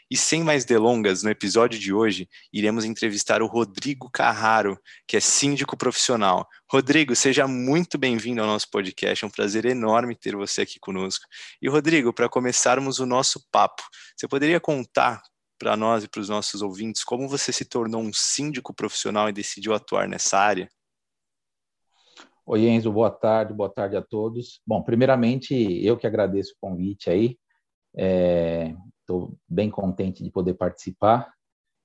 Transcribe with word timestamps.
E 0.10 0.16
sem 0.16 0.44
mais 0.44 0.66
delongas, 0.66 1.24
no 1.24 1.32
episódio 1.32 1.80
de 1.80 1.92
hoje, 1.92 2.30
iremos 2.54 2.86
entrevistar 2.86 3.42
o 3.42 3.48
Rodrigo 3.48 4.08
Carraro, 4.12 4.80
que 5.08 5.18
é 5.18 5.20
síndico 5.20 5.76
profissional. 5.76 6.48
Rodrigo, 6.72 7.16
seja 7.16 7.48
muito 7.48 7.98
bem-vindo 7.98 8.40
ao 8.40 8.46
nosso 8.46 8.70
podcast, 8.70 9.26
é 9.26 9.28
um 9.28 9.32
prazer 9.32 9.66
enorme 9.66 10.16
ter 10.16 10.36
você 10.36 10.62
aqui 10.62 10.80
conosco. 10.80 11.26
E, 11.60 11.68
Rodrigo, 11.68 12.14
para 12.14 12.30
começarmos 12.30 13.00
o 13.00 13.06
nosso 13.08 13.44
papo, 13.52 13.82
você 14.16 14.28
poderia 14.28 14.60
contar 14.60 15.24
para 15.58 15.78
nós 15.78 16.04
e 16.04 16.08
para 16.08 16.22
os 16.22 16.30
nossos 16.30 16.62
ouvintes 16.62 17.04
como 17.04 17.28
você 17.28 17.52
se 17.52 17.66
tornou 17.66 18.02
um 18.02 18.12
síndico 18.14 18.74
profissional 18.74 19.30
e 19.30 19.34
decidiu 19.34 19.74
atuar 19.74 20.08
nessa 20.08 20.38
área? 20.38 20.70
Oi, 22.46 22.68
Enzo, 22.68 22.92
boa 22.92 23.10
tarde, 23.10 23.54
boa 23.54 23.70
tarde 23.70 23.96
a 23.98 24.02
todos. 24.04 24.62
Bom, 24.68 24.84
primeiramente, 24.84 25.56
eu 25.84 25.98
que 25.98 26.06
agradeço 26.06 26.54
o 26.54 26.58
convite 26.62 27.10
aí, 27.10 27.40
estou 29.02 29.32
é, 29.32 29.38
bem 29.50 29.70
contente 29.72 30.24
de 30.24 30.30
poder 30.30 30.54
participar 30.54 31.34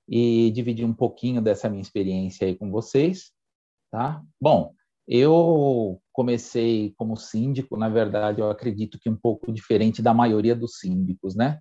e 0.07 0.51
dividir 0.51 0.85
um 0.85 0.93
pouquinho 0.93 1.41
dessa 1.41 1.67
minha 1.67 1.81
experiência 1.81 2.45
aí 2.45 2.55
com 2.55 2.69
vocês, 2.69 3.31
tá? 3.89 4.21
Bom, 4.39 4.75
eu 5.07 5.99
comecei 6.13 6.93
como 6.95 7.17
síndico, 7.17 7.75
na 7.75 7.89
verdade, 7.89 8.39
eu 8.39 8.49
acredito 8.49 8.99
que 8.99 9.09
um 9.09 9.15
pouco 9.15 9.51
diferente 9.51 10.01
da 10.01 10.13
maioria 10.13 10.55
dos 10.55 10.77
síndicos, 10.77 11.35
né? 11.35 11.59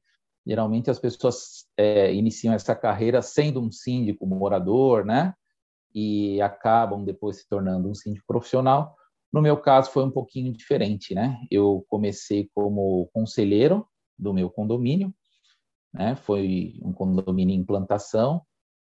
Geralmente 0.50 0.90
as 0.90 0.98
pessoas 0.98 1.64
é, 1.76 2.12
iniciam 2.12 2.52
essa 2.52 2.74
carreira 2.74 3.22
sendo 3.22 3.60
um 3.60 3.70
síndico 3.70 4.26
morador, 4.26 5.04
né? 5.04 5.32
E 5.94 6.42
acabam 6.42 7.04
depois 7.04 7.36
se 7.36 7.48
tornando 7.48 7.88
um 7.88 7.94
síndico 7.94 8.26
profissional. 8.26 8.96
No 9.32 9.40
meu 9.40 9.56
caso 9.56 9.92
foi 9.92 10.02
um 10.02 10.10
pouquinho 10.10 10.52
diferente, 10.52 11.14
né? 11.14 11.38
Eu 11.52 11.86
comecei 11.88 12.50
como 12.52 13.08
conselheiro 13.12 13.86
do 14.18 14.34
meu 14.34 14.50
condomínio, 14.50 15.14
né? 15.94 16.16
Foi 16.16 16.80
um 16.82 16.92
condomínio 16.92 17.54
em 17.54 17.60
implantação. 17.60 18.42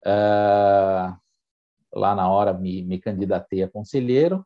Uh, 0.04 1.14
lá 1.94 2.16
na 2.16 2.28
hora 2.28 2.52
me, 2.52 2.82
me 2.82 2.98
candidatei 2.98 3.62
a 3.62 3.70
conselheiro, 3.70 4.44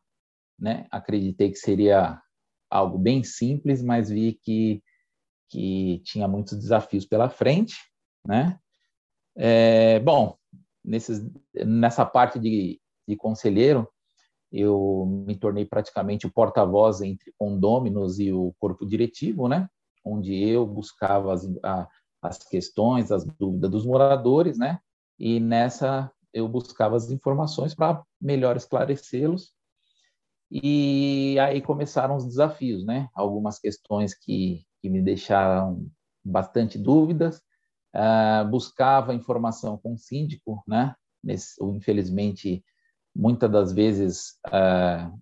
né? 0.59 0.85
Acreditei 0.91 1.49
que 1.49 1.57
seria 1.57 2.21
algo 2.69 2.99
bem 2.99 3.23
simples, 3.23 3.81
mas 3.81 4.11
vi 4.11 4.39
que 4.43 4.83
que 5.49 6.01
tinha 6.05 6.27
muitos 6.27 6.57
desafios 6.57 7.05
pela 7.05 7.29
frente, 7.29 7.75
né? 8.25 8.59
É, 9.35 9.99
bom, 9.99 10.37
nesses, 10.83 11.25
nessa 11.53 12.05
parte 12.05 12.39
de, 12.39 12.79
de 13.07 13.15
conselheiro, 13.15 13.87
eu 14.51 15.05
me 15.27 15.35
tornei 15.35 15.65
praticamente 15.65 16.25
o 16.25 16.31
porta-voz 16.31 17.01
entre 17.01 17.33
condôminos 17.37 18.19
e 18.19 18.31
o 18.31 18.53
corpo 18.59 18.85
diretivo, 18.85 19.47
né? 19.47 19.67
Onde 20.03 20.35
eu 20.35 20.65
buscava 20.65 21.33
as, 21.33 21.47
a, 21.63 21.87
as 22.21 22.39
questões, 22.39 23.11
as 23.11 23.25
dúvidas 23.25 23.69
dos 23.69 23.85
moradores, 23.85 24.57
né? 24.57 24.79
E 25.17 25.39
nessa 25.39 26.11
eu 26.33 26.47
buscava 26.47 26.95
as 26.95 27.09
informações 27.09 27.73
para 27.73 28.03
melhor 28.21 28.55
esclarecê-los. 28.55 29.53
E 30.51 31.37
aí 31.39 31.61
começaram 31.61 32.15
os 32.15 32.25
desafios, 32.25 32.83
né? 32.85 33.07
Algumas 33.13 33.59
questões 33.59 34.15
que 34.15 34.65
que 34.81 34.89
me 34.89 35.01
deixaram 35.01 35.87
bastante 36.23 36.77
dúvidas. 36.77 37.41
Uh, 37.95 38.47
buscava 38.49 39.15
informação 39.15 39.77
com 39.77 39.93
o 39.93 39.97
síndico, 39.97 40.63
né? 40.67 40.95
Nesse, 41.23 41.61
infelizmente, 41.63 42.63
muitas 43.15 43.51
das 43.51 43.73
vezes, 43.73 44.37
uh, 44.47 45.19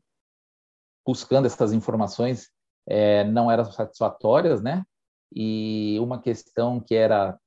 buscando 1.06 1.46
essas 1.46 1.72
informações, 1.72 2.50
uh, 2.90 3.32
não 3.32 3.50
eram 3.50 3.66
satisfatórias, 3.72 4.62
né? 4.62 4.84
E 5.34 5.98
uma 6.00 6.22
questão 6.22 6.80
que 6.80 6.96
era 6.96 7.38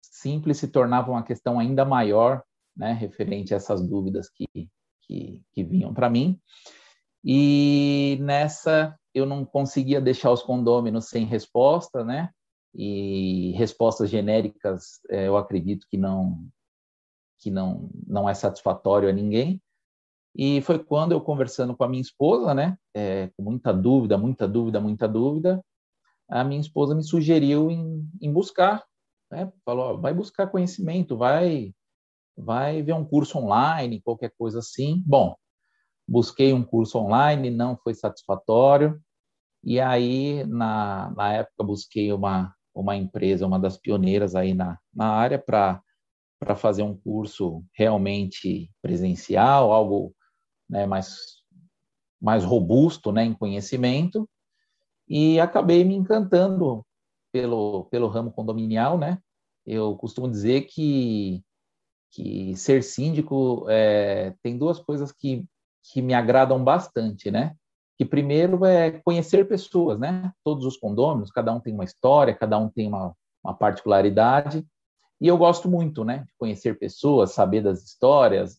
simples 0.00 0.58
se 0.58 0.68
tornava 0.68 1.10
uma 1.10 1.22
questão 1.22 1.58
ainda 1.58 1.84
maior, 1.84 2.42
né? 2.76 2.92
Referente 2.92 3.52
a 3.52 3.58
essas 3.58 3.86
dúvidas 3.86 4.30
que, 4.30 4.48
que, 5.02 5.42
que 5.52 5.64
vinham 5.64 5.92
para 5.92 6.08
mim. 6.08 6.40
E 7.24 8.18
nessa 8.20 8.98
eu 9.14 9.26
não 9.26 9.44
conseguia 9.44 10.00
deixar 10.00 10.30
os 10.30 10.42
condôminos 10.42 11.08
sem 11.08 11.24
resposta, 11.24 12.04
né? 12.04 12.30
E 12.74 13.52
respostas 13.52 14.08
genéricas, 14.10 15.00
é, 15.10 15.28
eu 15.28 15.36
acredito 15.36 15.86
que 15.90 15.98
não 15.98 16.48
que 17.38 17.50
não 17.50 17.90
não 18.06 18.28
é 18.28 18.34
satisfatório 18.34 19.08
a 19.08 19.12
ninguém. 19.12 19.60
E 20.34 20.62
foi 20.62 20.78
quando 20.82 21.12
eu 21.12 21.20
conversando 21.20 21.76
com 21.76 21.84
a 21.84 21.88
minha 21.88 22.00
esposa, 22.00 22.54
né? 22.54 22.76
É, 22.94 23.28
com 23.36 23.42
muita 23.42 23.72
dúvida, 23.72 24.16
muita 24.16 24.48
dúvida, 24.48 24.80
muita 24.80 25.06
dúvida, 25.08 25.62
a 26.28 26.42
minha 26.44 26.60
esposa 26.60 26.94
me 26.94 27.04
sugeriu 27.04 27.70
em, 27.70 28.08
em 28.20 28.32
buscar, 28.32 28.84
né? 29.30 29.52
Falou, 29.64 30.00
vai 30.00 30.14
buscar 30.14 30.46
conhecimento, 30.48 31.16
vai 31.16 31.74
vai 32.36 32.82
ver 32.82 32.94
um 32.94 33.04
curso 33.04 33.38
online, 33.38 34.00
qualquer 34.00 34.32
coisa 34.38 34.60
assim. 34.60 35.02
Bom, 35.06 35.36
busquei 36.06 36.52
um 36.52 36.62
curso 36.62 36.98
online, 36.98 37.50
não 37.50 37.76
foi 37.76 37.94
satisfatório, 37.94 39.00
e 39.64 39.78
aí, 39.78 40.44
na, 40.44 41.12
na 41.16 41.32
época, 41.34 41.64
busquei 41.64 42.12
uma, 42.12 42.54
uma 42.74 42.96
empresa, 42.96 43.46
uma 43.46 43.60
das 43.60 43.76
pioneiras 43.76 44.34
aí 44.34 44.54
na, 44.54 44.78
na 44.92 45.08
área, 45.08 45.38
para 45.38 45.80
fazer 46.56 46.82
um 46.82 46.96
curso 46.96 47.64
realmente 47.72 48.70
presencial, 48.82 49.72
algo 49.72 50.14
né, 50.68 50.84
mais, 50.84 51.42
mais 52.20 52.44
robusto 52.44 53.12
né, 53.12 53.24
em 53.24 53.32
conhecimento, 53.32 54.28
e 55.08 55.38
acabei 55.38 55.84
me 55.84 55.94
encantando 55.94 56.84
pelo, 57.30 57.84
pelo 57.84 58.08
ramo 58.08 58.32
condominial, 58.32 58.98
né? 58.98 59.18
Eu 59.64 59.96
costumo 59.96 60.28
dizer 60.28 60.62
que, 60.62 61.42
que 62.10 62.54
ser 62.56 62.82
síndico 62.82 63.66
é, 63.68 64.34
tem 64.42 64.58
duas 64.58 64.78
coisas 64.78 65.12
que, 65.12 65.46
que 65.82 66.02
me 66.02 66.14
agradam 66.14 66.62
bastante, 66.62 67.30
né? 67.30 67.56
que 68.02 68.04
primeiro 68.04 68.64
é 68.64 68.90
conhecer 68.90 69.46
pessoas, 69.46 69.98
né? 69.98 70.32
Todos 70.42 70.64
os 70.64 70.76
condôminos, 70.76 71.30
cada 71.30 71.52
um 71.52 71.60
tem 71.60 71.72
uma 71.72 71.84
história, 71.84 72.34
cada 72.34 72.58
um 72.58 72.68
tem 72.68 72.88
uma, 72.88 73.14
uma 73.44 73.54
particularidade, 73.54 74.66
e 75.20 75.28
eu 75.28 75.38
gosto 75.38 75.68
muito, 75.68 76.04
né, 76.04 76.24
de 76.26 76.32
conhecer 76.36 76.76
pessoas, 76.76 77.30
saber 77.30 77.62
das 77.62 77.84
histórias, 77.84 78.56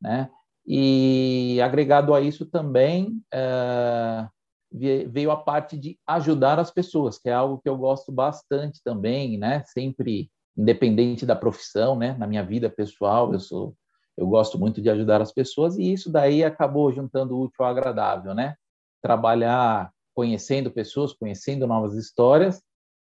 né? 0.00 0.30
E 0.66 1.58
agregado 1.62 2.14
a 2.14 2.20
isso 2.20 2.44
também 2.44 3.22
é, 3.32 4.28
veio 4.70 5.30
a 5.30 5.36
parte 5.36 5.78
de 5.78 5.98
ajudar 6.06 6.58
as 6.58 6.70
pessoas, 6.70 7.18
que 7.18 7.30
é 7.30 7.32
algo 7.32 7.58
que 7.58 7.68
eu 7.68 7.78
gosto 7.78 8.12
bastante 8.12 8.82
também, 8.84 9.38
né? 9.38 9.64
Sempre 9.66 10.30
independente 10.54 11.24
da 11.24 11.34
profissão, 11.34 11.96
né? 11.96 12.14
Na 12.18 12.26
minha 12.26 12.44
vida 12.44 12.68
pessoal, 12.68 13.32
eu 13.32 13.40
sou 13.40 13.74
eu 14.16 14.26
gosto 14.26 14.58
muito 14.58 14.80
de 14.80 14.90
ajudar 14.90 15.20
as 15.20 15.32
pessoas 15.32 15.76
e 15.76 15.92
isso 15.92 16.10
daí 16.10 16.44
acabou 16.44 16.92
juntando 16.92 17.36
o 17.36 17.42
útil 17.42 17.64
ao 17.64 17.70
agradável, 17.70 18.34
né? 18.34 18.56
trabalhar 19.04 19.92
conhecendo 20.14 20.70
pessoas, 20.70 21.12
conhecendo 21.12 21.66
novas 21.66 21.94
histórias 21.94 22.62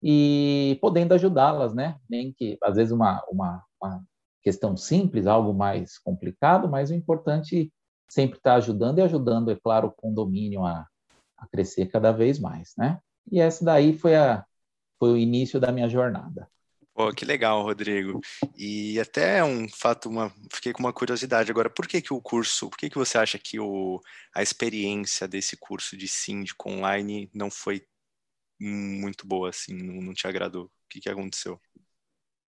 e 0.02 0.76
podendo 0.80 1.14
ajudá-las, 1.14 1.72
né? 1.72 1.96
Nem 2.10 2.32
que 2.32 2.58
às 2.60 2.74
vezes 2.74 2.90
uma, 2.90 3.24
uma, 3.30 3.62
uma, 3.80 4.04
questão 4.42 4.76
simples, 4.76 5.28
algo 5.28 5.54
mais 5.54 5.96
complicado, 5.98 6.68
mas 6.68 6.90
o 6.90 6.94
importante 6.94 7.72
sempre 8.10 8.38
estar 8.38 8.50
tá 8.50 8.56
ajudando 8.56 8.98
e 8.98 9.02
ajudando, 9.02 9.52
é 9.52 9.56
claro, 9.56 9.86
o 9.86 9.92
condomínio 9.92 10.64
a, 10.64 10.84
a 11.38 11.46
crescer 11.46 11.86
cada 11.86 12.10
vez 12.10 12.40
mais, 12.40 12.74
né? 12.76 12.98
E 13.30 13.38
esse 13.38 13.64
daí 13.64 13.96
foi 13.96 14.16
a 14.16 14.44
foi 14.98 15.12
o 15.12 15.16
início 15.16 15.60
da 15.60 15.70
minha 15.70 15.88
jornada. 15.88 16.48
Pô, 16.94 17.12
que 17.12 17.24
legal, 17.24 17.60
Rodrigo. 17.60 18.20
E 18.56 19.00
até 19.00 19.42
um 19.42 19.68
fato, 19.68 20.08
uma, 20.08 20.32
fiquei 20.52 20.72
com 20.72 20.78
uma 20.78 20.92
curiosidade 20.92 21.50
agora. 21.50 21.68
Por 21.68 21.88
que, 21.88 22.00
que 22.00 22.14
o 22.14 22.20
curso, 22.20 22.70
por 22.70 22.78
que, 22.78 22.88
que 22.88 22.96
você 22.96 23.18
acha 23.18 23.36
que 23.36 23.58
o, 23.58 24.00
a 24.32 24.42
experiência 24.42 25.26
desse 25.26 25.56
curso 25.56 25.96
de 25.96 26.06
síndico 26.06 26.70
online 26.70 27.28
não 27.34 27.50
foi 27.50 27.84
muito 28.60 29.26
boa 29.26 29.48
assim, 29.48 29.74
não, 29.74 30.00
não 30.00 30.14
te 30.14 30.28
agradou? 30.28 30.66
O 30.66 30.70
que, 30.88 31.00
que 31.00 31.08
aconteceu? 31.08 31.60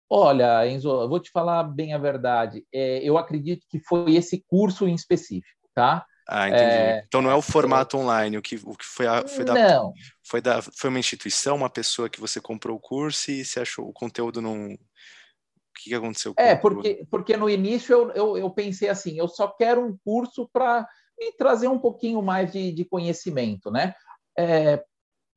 Olha, 0.09 0.67
Enzo, 0.67 0.89
eu 0.89 1.07
vou 1.07 1.19
te 1.19 1.29
falar 1.29 1.63
bem 1.63 1.93
a 1.93 1.99
verdade. 1.99 2.65
É, 2.73 2.97
eu 3.07 3.19
acredito 3.19 3.67
que 3.69 3.79
foi 3.79 4.15
esse 4.15 4.43
curso 4.47 4.87
em 4.87 4.95
específico, 4.95 5.69
tá? 5.71 6.03
Ah, 6.27 6.47
entendi. 6.47 6.63
É, 6.63 7.03
então 7.07 7.21
não 7.21 7.31
é 7.31 7.35
o 7.35 7.41
formato 7.41 7.97
online, 7.97 8.37
o 8.37 8.41
que, 8.41 8.55
o 8.63 8.75
que 8.75 8.85
foi, 8.85 9.07
a, 9.07 9.27
foi 9.27 9.43
da. 9.43 9.53
Não. 9.53 9.93
Foi, 10.23 10.41
da, 10.41 10.61
foi 10.61 10.89
uma 10.89 10.99
instituição, 10.99 11.55
uma 11.55 11.69
pessoa 11.69 12.09
que 12.09 12.19
você 12.19 12.39
comprou 12.39 12.77
o 12.77 12.79
curso 12.79 13.31
e 13.31 13.43
você 13.43 13.59
achou 13.59 13.87
o 13.87 13.93
conteúdo 13.93 14.41
não. 14.41 14.73
O 14.73 15.83
que, 15.83 15.95
aconteceu? 15.95 16.33
é, 16.37 16.55
porque, 16.55 17.07
porque 17.09 17.35
no 17.35 17.49
início 17.49 17.93
eu, 17.93 18.11
eu, 18.11 18.37
eu 18.37 18.49
pensei 18.51 18.89
assim: 18.89 19.17
eu 19.17 19.27
só 19.27 19.47
quero 19.47 19.85
um 19.85 19.97
curso 20.05 20.47
para 20.51 20.87
me 21.17 21.31
trazer 21.33 21.67
um 21.67 21.79
pouquinho 21.79 22.21
mais 22.21 22.51
de, 22.51 22.71
de 22.71 22.85
conhecimento, 22.85 23.71
né? 23.71 23.95
É, 24.37 24.83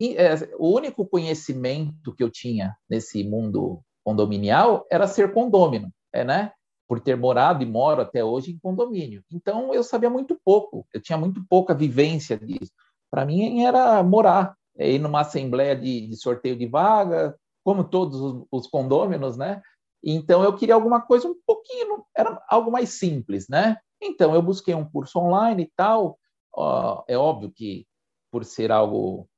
é, 0.00 0.34
o 0.58 0.74
único 0.74 1.06
conhecimento 1.06 2.14
que 2.14 2.22
eu 2.22 2.30
tinha 2.30 2.76
nesse 2.88 3.24
mundo 3.24 3.82
condominial 4.04 4.86
era 4.90 5.06
ser 5.06 5.32
condômino, 5.32 5.90
é, 6.12 6.24
né? 6.24 6.52
Por 6.86 7.00
ter 7.00 7.16
morado 7.16 7.62
e 7.62 7.66
moro 7.66 8.02
até 8.02 8.22
hoje 8.22 8.52
em 8.52 8.58
condomínio. 8.58 9.22
Então 9.32 9.72
eu 9.72 9.82
sabia 9.82 10.10
muito 10.10 10.38
pouco, 10.44 10.86
eu 10.92 11.00
tinha 11.00 11.16
muito 11.16 11.44
pouca 11.48 11.74
vivência 11.74 12.36
disso. 12.36 12.72
Para 13.10 13.24
mim 13.24 13.62
era 13.62 14.02
morar, 14.02 14.54
é, 14.76 14.92
ir 14.92 14.98
numa 14.98 15.20
assembleia 15.20 15.74
de, 15.74 16.08
de, 16.08 16.16
sorteio 16.16 16.56
de 16.56 16.66
vaga, 16.66 17.34
como 17.64 17.84
todos 17.84 18.20
os, 18.20 18.46
os 18.50 18.66
condôminos, 18.66 19.36
né? 19.36 19.62
Então 20.02 20.42
eu 20.44 20.54
queria 20.54 20.74
alguma 20.74 21.00
coisa 21.00 21.26
um 21.26 21.36
pouquinho, 21.46 22.04
era 22.14 22.42
algo 22.48 22.70
mais 22.70 22.90
simples, 22.90 23.48
né? 23.48 23.78
Então 24.02 24.34
eu 24.34 24.42
busquei 24.42 24.74
um 24.74 24.84
curso 24.84 25.18
online 25.18 25.62
e 25.62 25.72
tal. 25.76 26.18
é 27.08 27.16
óbvio 27.16 27.50
que 27.50 27.86
por 28.30 28.44
ser 28.44 28.70
algo 28.72 29.28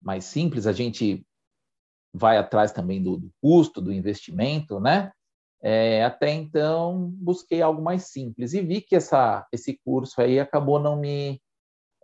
mais 0.00 0.24
simples, 0.24 0.66
a 0.66 0.72
gente 0.72 1.26
vai 2.14 2.38
atrás 2.38 2.72
também 2.72 3.02
do, 3.02 3.16
do 3.16 3.30
custo, 3.42 3.80
do 3.80 3.92
investimento, 3.92 4.80
né? 4.80 5.12
É, 5.68 6.04
até 6.04 6.30
então, 6.30 7.10
busquei 7.16 7.60
algo 7.60 7.82
mais 7.82 8.04
simples 8.04 8.54
e 8.54 8.60
vi 8.60 8.80
que 8.80 8.94
essa, 8.94 9.44
esse 9.52 9.76
curso 9.84 10.20
aí 10.20 10.38
acabou 10.38 10.78
não 10.78 10.94
me, 10.94 11.42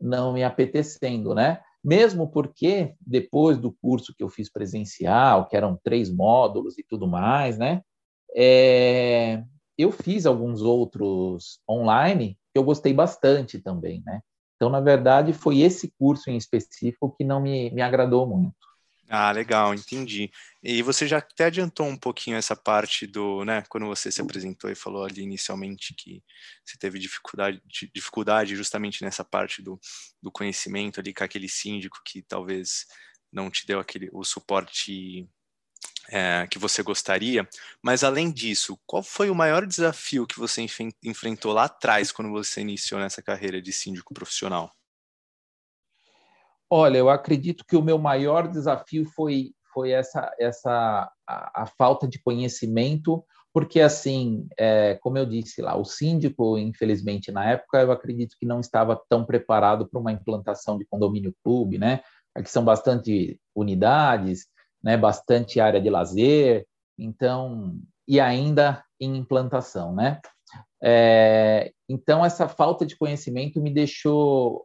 não 0.00 0.32
me 0.32 0.42
apetecendo, 0.42 1.32
né? 1.32 1.60
Mesmo 1.84 2.28
porque 2.28 2.96
depois 3.00 3.58
do 3.58 3.70
curso 3.70 4.12
que 4.16 4.24
eu 4.24 4.28
fiz 4.28 4.50
presencial, 4.50 5.46
que 5.46 5.56
eram 5.56 5.78
três 5.84 6.12
módulos 6.12 6.76
e 6.76 6.82
tudo 6.82 7.06
mais, 7.06 7.56
né? 7.56 7.82
É, 8.34 9.44
eu 9.78 9.92
fiz 9.92 10.26
alguns 10.26 10.60
outros 10.60 11.60
online 11.70 12.36
que 12.52 12.58
eu 12.58 12.64
gostei 12.64 12.92
bastante 12.92 13.60
também, 13.60 14.02
né? 14.04 14.22
Então, 14.56 14.70
na 14.70 14.80
verdade, 14.80 15.32
foi 15.32 15.60
esse 15.60 15.92
curso 15.96 16.30
em 16.30 16.36
específico 16.36 17.14
que 17.16 17.22
não 17.22 17.40
me, 17.40 17.70
me 17.70 17.80
agradou 17.80 18.26
muito. 18.26 18.71
Ah, 19.14 19.30
legal, 19.30 19.74
entendi. 19.74 20.30
E 20.62 20.80
você 20.82 21.06
já 21.06 21.18
até 21.18 21.44
adiantou 21.44 21.86
um 21.86 21.96
pouquinho 21.98 22.34
essa 22.36 22.56
parte 22.56 23.06
do, 23.06 23.44
né, 23.44 23.62
quando 23.68 23.86
você 23.86 24.10
se 24.10 24.22
apresentou 24.22 24.70
e 24.70 24.74
falou 24.74 25.04
ali 25.04 25.20
inicialmente 25.22 25.92
que 25.94 26.22
você 26.64 26.78
teve 26.78 26.98
dificuldade, 26.98 27.60
dificuldade 27.94 28.56
justamente 28.56 29.02
nessa 29.04 29.22
parte 29.22 29.60
do, 29.60 29.78
do 30.22 30.30
conhecimento 30.32 30.98
ali 30.98 31.12
com 31.12 31.24
aquele 31.24 31.46
síndico 31.48 32.00
que 32.02 32.22
talvez 32.22 32.86
não 33.30 33.50
te 33.50 33.66
deu 33.66 33.78
aquele, 33.80 34.08
o 34.14 34.24
suporte 34.24 35.28
é, 36.10 36.46
que 36.48 36.58
você 36.58 36.82
gostaria, 36.82 37.48
mas 37.82 38.04
além 38.04 38.30
disso, 38.32 38.78
qual 38.86 39.02
foi 39.02 39.30
o 39.30 39.34
maior 39.34 39.66
desafio 39.66 40.26
que 40.26 40.38
você 40.38 40.66
enfrentou 41.04 41.52
lá 41.52 41.64
atrás 41.64 42.12
quando 42.12 42.30
você 42.32 42.60
iniciou 42.62 43.00
nessa 43.00 43.22
carreira 43.22 43.62
de 43.62 43.72
síndico 43.72 44.14
profissional? 44.14 44.72
Olha, 46.74 46.96
eu 46.96 47.10
acredito 47.10 47.66
que 47.68 47.76
o 47.76 47.82
meu 47.82 47.98
maior 47.98 48.48
desafio 48.48 49.04
foi 49.04 49.52
foi 49.74 49.90
essa 49.90 50.34
essa 50.40 51.12
a, 51.26 51.62
a 51.64 51.66
falta 51.66 52.08
de 52.08 52.18
conhecimento, 52.18 53.22
porque 53.52 53.78
assim, 53.78 54.46
é, 54.58 54.94
como 55.02 55.18
eu 55.18 55.26
disse 55.26 55.60
lá, 55.60 55.76
o 55.76 55.84
síndico, 55.84 56.56
infelizmente 56.56 57.30
na 57.30 57.44
época, 57.50 57.82
eu 57.82 57.92
acredito 57.92 58.36
que 58.40 58.46
não 58.46 58.58
estava 58.58 58.98
tão 59.06 59.22
preparado 59.22 59.86
para 59.86 60.00
uma 60.00 60.12
implantação 60.12 60.78
de 60.78 60.86
condomínio 60.86 61.34
clube, 61.44 61.76
né? 61.76 62.00
Aqui 62.34 62.50
são 62.50 62.64
bastante 62.64 63.38
unidades, 63.54 64.46
né, 64.82 64.96
bastante 64.96 65.60
área 65.60 65.78
de 65.78 65.90
lazer, 65.90 66.66
então 66.98 67.78
e 68.08 68.18
ainda 68.18 68.82
em 68.98 69.14
implantação, 69.18 69.94
né? 69.94 70.22
É, 70.82 71.70
então 71.92 72.24
essa 72.24 72.48
falta 72.48 72.86
de 72.86 72.96
conhecimento 72.96 73.60
me 73.60 73.70
deixou 73.70 74.64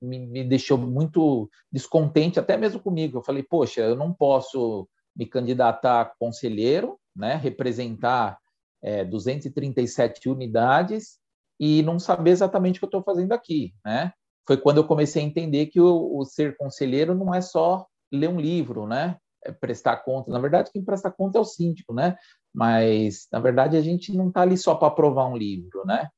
me, 0.00 0.26
me, 0.26 0.44
deixou 0.44 0.78
muito 0.78 1.50
descontente 1.72 2.38
até 2.38 2.56
mesmo 2.56 2.80
comigo. 2.80 3.18
Eu 3.18 3.22
falei, 3.22 3.42
poxa, 3.42 3.80
eu 3.80 3.96
não 3.96 4.12
posso 4.12 4.88
me 5.14 5.26
candidatar 5.26 6.00
a 6.00 6.04
conselheiro, 6.04 6.98
né, 7.14 7.34
representar 7.34 8.38
é, 8.82 9.04
237 9.04 10.28
unidades 10.28 11.18
e 11.58 11.82
não 11.82 11.98
saber 11.98 12.30
exatamente 12.30 12.76
o 12.76 12.80
que 12.80 12.84
eu 12.84 12.88
estou 12.98 13.02
fazendo 13.02 13.32
aqui, 13.32 13.74
né? 13.84 14.12
Foi 14.46 14.56
quando 14.56 14.76
eu 14.76 14.86
comecei 14.86 15.22
a 15.22 15.26
entender 15.26 15.66
que 15.66 15.80
o, 15.80 16.18
o 16.18 16.24
ser 16.24 16.56
conselheiro 16.56 17.14
não 17.14 17.34
é 17.34 17.40
só 17.40 17.86
ler 18.12 18.28
um 18.28 18.38
livro, 18.38 18.86
né? 18.86 19.16
É 19.44 19.50
prestar 19.50 19.96
conta. 19.96 20.30
Na 20.30 20.38
verdade, 20.38 20.70
quem 20.70 20.84
presta 20.84 21.10
conta 21.10 21.38
é 21.38 21.40
o 21.40 21.44
síndico, 21.44 21.92
né? 21.92 22.16
Mas, 22.54 23.26
na 23.32 23.40
verdade, 23.40 23.76
a 23.76 23.80
gente 23.80 24.14
não 24.14 24.28
está 24.28 24.42
ali 24.42 24.56
só 24.56 24.74
para 24.74 24.88
aprovar 24.88 25.26
um 25.26 25.36
livro, 25.36 25.84
né? 25.84 26.08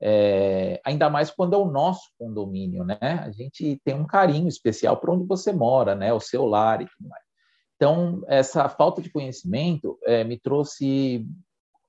É, 0.00 0.80
ainda 0.84 1.08
mais 1.08 1.30
quando 1.30 1.54
é 1.54 1.56
o 1.56 1.70
nosso 1.70 2.10
condomínio, 2.18 2.84
né? 2.84 2.98
A 3.00 3.30
gente 3.30 3.80
tem 3.84 3.94
um 3.94 4.06
carinho 4.06 4.48
especial 4.48 4.96
para 4.96 5.12
onde 5.12 5.26
você 5.26 5.52
mora, 5.52 5.94
né? 5.94 6.12
O 6.12 6.20
seu 6.20 6.44
lar 6.44 6.82
e 6.82 6.86
tudo 6.86 7.08
mais. 7.08 7.22
Então, 7.76 8.22
essa 8.26 8.68
falta 8.68 9.02
de 9.02 9.10
conhecimento 9.10 9.98
é, 10.04 10.24
me 10.24 10.38
trouxe 10.38 11.26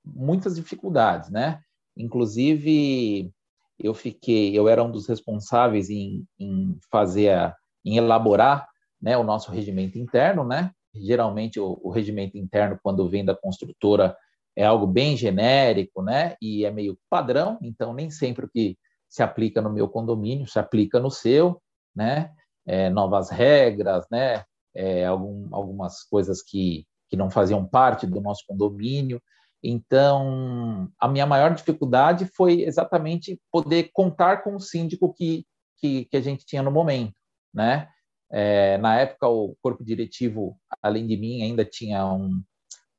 muitas 0.04 0.56
dificuldades, 0.56 1.30
né? 1.30 1.60
Inclusive, 1.96 3.32
eu 3.78 3.94
fiquei, 3.94 4.56
eu 4.56 4.68
era 4.68 4.82
um 4.82 4.90
dos 4.90 5.06
responsáveis 5.06 5.90
em, 5.90 6.26
em 6.38 6.78
fazer, 6.90 7.30
a, 7.30 7.54
em 7.84 7.96
elaborar, 7.96 8.68
né, 9.00 9.16
o 9.16 9.24
nosso 9.24 9.50
regimento 9.50 9.98
interno, 9.98 10.44
né? 10.44 10.70
geralmente 11.00 11.60
o, 11.60 11.78
o 11.82 11.90
regimento 11.90 12.36
interno, 12.36 12.78
quando 12.82 13.08
vem 13.08 13.24
da 13.24 13.34
construtora, 13.34 14.16
é 14.56 14.64
algo 14.64 14.86
bem 14.86 15.16
genérico, 15.16 16.02
né? 16.02 16.34
E 16.40 16.64
é 16.64 16.70
meio 16.70 16.98
padrão, 17.10 17.58
então 17.62 17.92
nem 17.92 18.10
sempre 18.10 18.46
o 18.46 18.48
que 18.48 18.78
se 19.08 19.22
aplica 19.22 19.60
no 19.60 19.70
meu 19.70 19.88
condomínio 19.88 20.46
se 20.46 20.58
aplica 20.58 20.98
no 20.98 21.10
seu, 21.10 21.60
né? 21.94 22.32
É, 22.66 22.90
novas 22.90 23.30
regras, 23.30 24.06
né? 24.10 24.44
É, 24.74 25.06
algum, 25.06 25.54
algumas 25.54 26.02
coisas 26.04 26.42
que, 26.42 26.86
que 27.08 27.16
não 27.16 27.30
faziam 27.30 27.66
parte 27.66 28.06
do 28.06 28.20
nosso 28.20 28.44
condomínio. 28.46 29.22
Então, 29.62 30.90
a 30.98 31.08
minha 31.08 31.26
maior 31.26 31.54
dificuldade 31.54 32.26
foi 32.34 32.62
exatamente 32.62 33.40
poder 33.50 33.90
contar 33.92 34.42
com 34.42 34.54
o 34.54 34.60
síndico 34.60 35.12
que, 35.12 35.46
que, 35.78 36.04
que 36.06 36.16
a 36.16 36.20
gente 36.20 36.44
tinha 36.44 36.62
no 36.62 36.70
momento, 36.70 37.14
né? 37.52 37.88
É, 38.30 38.76
na 38.78 38.96
época, 39.00 39.28
o 39.28 39.56
corpo 39.62 39.84
diretivo, 39.84 40.58
além 40.82 41.06
de 41.06 41.16
mim, 41.16 41.42
ainda 41.42 41.64
tinha 41.64 42.04
um, 42.06 42.42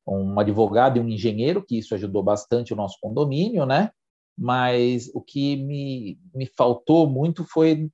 um 0.08 0.40
advogado 0.40 0.98
e 0.98 1.00
um 1.00 1.10
engenheiro, 1.10 1.64
que 1.64 1.78
isso 1.78 1.94
ajudou 1.94 2.24
bastante 2.24 2.74
o 2.74 2.76
nosso 2.76 2.98
condomínio, 3.02 3.66
né? 3.66 3.92
Mas 4.38 5.10
o 5.14 5.22
que 5.22 5.56
me, 5.58 6.20
me 6.34 6.46
faltou 6.46 7.10
muito 7.10 7.44
foi 7.44 7.90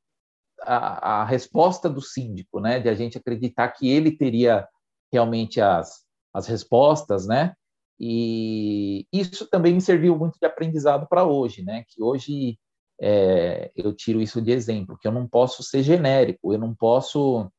a, 0.61 1.21
a 1.21 1.25
resposta 1.25 1.89
do 1.89 2.01
síndico, 2.01 2.59
né? 2.59 2.79
De 2.79 2.89
a 2.89 2.93
gente 2.93 3.17
acreditar 3.17 3.69
que 3.69 3.89
ele 3.89 4.15
teria 4.15 4.67
realmente 5.11 5.61
as, 5.61 6.03
as 6.33 6.47
respostas, 6.47 7.27
né? 7.27 7.53
E 7.99 9.07
isso 9.13 9.47
também 9.49 9.73
me 9.73 9.81
serviu 9.81 10.17
muito 10.17 10.37
de 10.39 10.45
aprendizado 10.45 11.07
para 11.07 11.23
hoje, 11.23 11.63
né? 11.63 11.85
Que 11.87 12.01
hoje 12.01 12.59
é, 13.01 13.71
eu 13.75 13.93
tiro 13.93 14.21
isso 14.21 14.41
de 14.41 14.51
exemplo, 14.51 14.97
que 14.99 15.07
eu 15.07 15.11
não 15.11 15.27
posso 15.27 15.63
ser 15.63 15.83
genérico, 15.83 16.53
eu 16.53 16.59
não 16.59 16.73
posso 16.75 17.49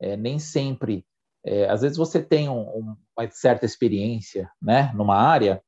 é, 0.00 0.16
nem 0.16 0.38
sempre. 0.38 1.06
É, 1.44 1.68
às 1.68 1.82
vezes 1.82 1.96
você 1.96 2.22
tem 2.22 2.48
um, 2.48 2.60
um, 2.60 2.96
uma 3.16 3.30
certa 3.30 3.66
experiência, 3.66 4.50
né, 4.60 4.90
numa 4.94 5.16
área, 5.16 5.62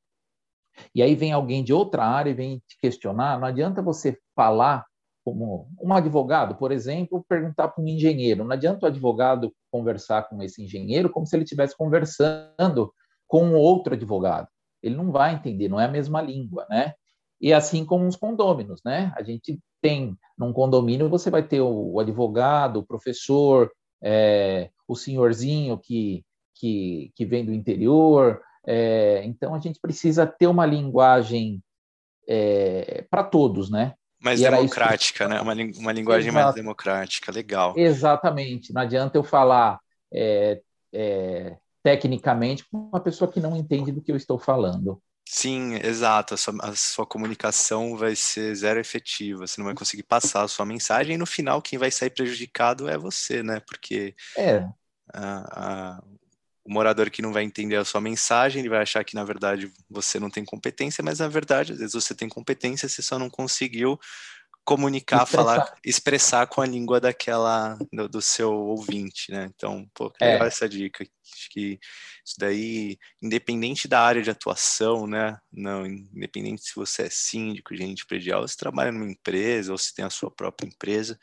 e 0.95 1.03
aí 1.03 1.15
vem 1.15 1.33
alguém 1.33 1.63
de 1.65 1.73
outra 1.73 2.05
área 2.05 2.31
e 2.31 2.35
vem 2.35 2.63
te 2.67 2.79
questionar. 2.81 3.39
Não 3.39 3.47
adianta 3.47 3.83
você 3.83 4.19
falar 4.35 4.85
como 5.25 5.69
um 5.83 5.93
advogado, 5.93 6.55
por 6.55 6.71
exemplo, 6.71 7.25
perguntar 7.29 7.69
para 7.69 7.83
um 7.83 7.89
engenheiro. 7.89 8.45
Não 8.45 8.53
adianta 8.53 8.87
o 8.87 8.89
advogado 8.89 9.53
conversar 9.73 10.29
com 10.29 10.41
esse 10.43 10.63
engenheiro 10.63 11.11
como 11.11 11.27
se 11.27 11.35
ele 11.35 11.45
estivesse 11.45 11.77
conversando 11.77 12.93
com 13.27 13.55
outro 13.55 13.95
advogado. 13.95 14.49
Ele 14.83 14.95
não 14.95 15.11
vai 15.11 15.35
entender, 15.35 15.69
não 15.69 15.81
é 15.81 15.87
a 15.87 15.91
mesma 15.91 16.23
língua, 16.23 16.65
né? 16.71 16.95
E 17.41 17.53
assim 17.53 17.85
como 17.85 18.07
os 18.07 18.17
condôminos, 18.17 18.81
né? 18.85 19.13
A 19.17 19.23
gente 19.23 19.59
tem, 19.83 20.17
num 20.39 20.53
condomínio, 20.53 21.09
você 21.09 21.29
vai 21.29 21.43
ter 21.43 21.61
o, 21.61 21.99
advogado, 21.99 22.79
o 22.79 22.87
professor, 22.87 23.71
é, 24.03 24.71
o 24.87 24.95
senhorzinho 24.95 25.79
que, 25.79 26.25
que, 26.55 27.13
que 27.15 27.25
vem 27.25 27.45
do 27.45 27.53
interior. 27.53 28.41
É, 28.67 29.23
então, 29.25 29.55
a 29.55 29.59
gente 29.59 29.81
precisa 29.81 30.27
ter 30.27 30.47
uma 30.47 30.67
linguagem 30.67 31.63
é, 32.29 33.05
para 33.11 33.25
todos, 33.25 33.71
né? 33.71 33.95
Mais 34.21 34.41
e 34.41 34.49
democrática, 34.49 35.29
né? 35.29 35.41
Uma, 35.41 35.53
uma 35.53 35.93
linguagem 35.93 36.31
Exato. 36.31 36.45
mais 36.45 36.55
democrática, 36.55 37.31
legal. 37.31 37.75
Exatamente. 37.77 38.73
Não 38.73 38.83
adianta 38.83 39.17
eu 39.19 39.23
falar 39.23 39.79
é, 40.13 40.61
é, 40.93 41.57
tecnicamente 41.83 42.65
com 42.69 42.79
uma 42.79 43.01
pessoa 43.01 43.31
que 43.31 43.41
não 43.41 43.57
entende 43.57 43.93
do 43.93 44.01
que 44.01 44.11
eu 44.11 44.17
estou 44.17 44.39
falando. 44.39 45.01
Sim, 45.29 45.75
exato. 45.83 46.35
A 46.35 46.37
sua, 46.37 46.55
a 46.63 46.77
sua, 46.77 47.05
comunicação 47.05 47.97
vai 47.97 48.15
ser 48.15 48.55
zero 48.55 48.79
efetiva. 48.79 49.47
Você 49.47 49.61
não 49.61 49.67
vai 49.67 49.75
conseguir 49.75 50.05
passar 50.05 50.43
a 50.43 50.49
sua 50.49 50.65
mensagem 50.65 51.17
e 51.17 51.19
no 51.19 51.27
final 51.27 51.61
quem 51.61 51.79
vai 51.79 51.91
sair 51.91 52.11
prejudicado 52.11 52.89
é 52.89 52.97
você, 52.97 53.43
né? 53.43 53.61
Porque 53.61 54.15
é. 54.37 54.59
a, 55.13 55.97
a, 55.97 56.03
o 56.65 56.73
morador 56.73 57.11
que 57.11 57.21
não 57.21 57.33
vai 57.33 57.43
entender 57.43 57.75
a 57.75 57.85
sua 57.85 58.01
mensagem, 58.01 58.61
ele 58.61 58.69
vai 58.69 58.83
achar 58.83 59.05
que 59.05 59.17
na 59.17 59.25
verdade 59.25 59.71
você 59.91 60.21
não 60.21 60.31
tem 60.31 60.45
competência, 60.45 61.03
mas 61.03 61.19
na 61.19 61.29
verdade 61.29 61.73
às 61.73 61.79
vezes 61.81 61.95
você 61.95 62.15
tem 62.15 62.29
competência, 62.29 62.89
você 62.89 63.03
só 63.03 63.19
não 63.19 63.29
conseguiu 63.29 63.99
comunicar, 64.65 65.23
expressar. 65.23 65.45
falar, 65.45 65.75
expressar 65.85 66.47
com 66.49 66.61
a 66.61 66.67
língua 66.67 67.01
daquela 67.01 67.79
do, 67.93 68.09
do 68.09 68.23
seu 68.23 68.53
ouvinte, 68.53 69.31
né? 69.31 69.51
Então, 69.55 69.89
pô, 69.95 70.11
que 70.11 70.25
legal 70.25 70.45
é. 70.45 70.49
essa 70.49 70.69
dica. 70.69 71.05
Acho 71.05 71.51
que 71.51 71.79
isso 72.27 72.35
daí, 72.39 72.99
independente 73.23 73.87
da 73.87 74.01
área 74.01 74.23
de 74.23 74.31
atuação, 74.31 75.07
né? 75.07 75.39
Não, 75.53 75.87
independente 75.87 76.63
se 76.63 76.75
você 76.75 77.03
é 77.03 77.11
síndico, 77.11 77.77
gerente 77.77 78.05
predial, 78.05 78.47
se 78.49 78.57
trabalha 78.57 78.91
numa 78.91 79.11
empresa 79.11 79.71
ou 79.71 79.79
se 79.79 79.95
tem 79.95 80.05
a 80.05 80.11
sua 80.11 80.31
própria 80.31 80.67
empresa, 80.67 81.19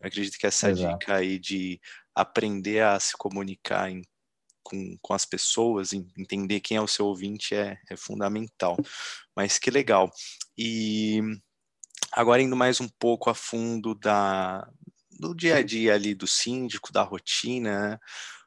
eu 0.00 0.08
acredito 0.08 0.38
que 0.38 0.46
essa 0.46 0.70
Exato. 0.70 0.98
dica 0.98 1.16
aí 1.16 1.38
de 1.38 1.80
aprender 2.14 2.82
a 2.82 2.98
se 2.98 3.14
comunicar 3.18 3.90
em, 3.90 4.02
com, 4.62 4.96
com 5.02 5.12
as 5.12 5.26
pessoas, 5.26 5.92
entender 5.92 6.60
quem 6.60 6.78
é 6.78 6.80
o 6.80 6.88
seu 6.88 7.06
ouvinte 7.06 7.54
é, 7.54 7.78
é 7.90 7.96
fundamental. 7.96 8.76
Mas 9.36 9.58
que 9.58 9.70
legal. 9.70 10.10
E 10.56 11.20
Agora 12.16 12.40
indo 12.40 12.56
mais 12.56 12.80
um 12.80 12.88
pouco 12.88 13.28
a 13.28 13.34
fundo 13.34 13.94
da, 13.94 14.66
do 15.20 15.34
dia 15.34 15.56
a 15.56 15.62
dia 15.62 15.94
ali 15.94 16.14
do 16.14 16.26
síndico, 16.26 16.90
da 16.90 17.02
rotina, 17.02 17.90
né? 17.90 17.98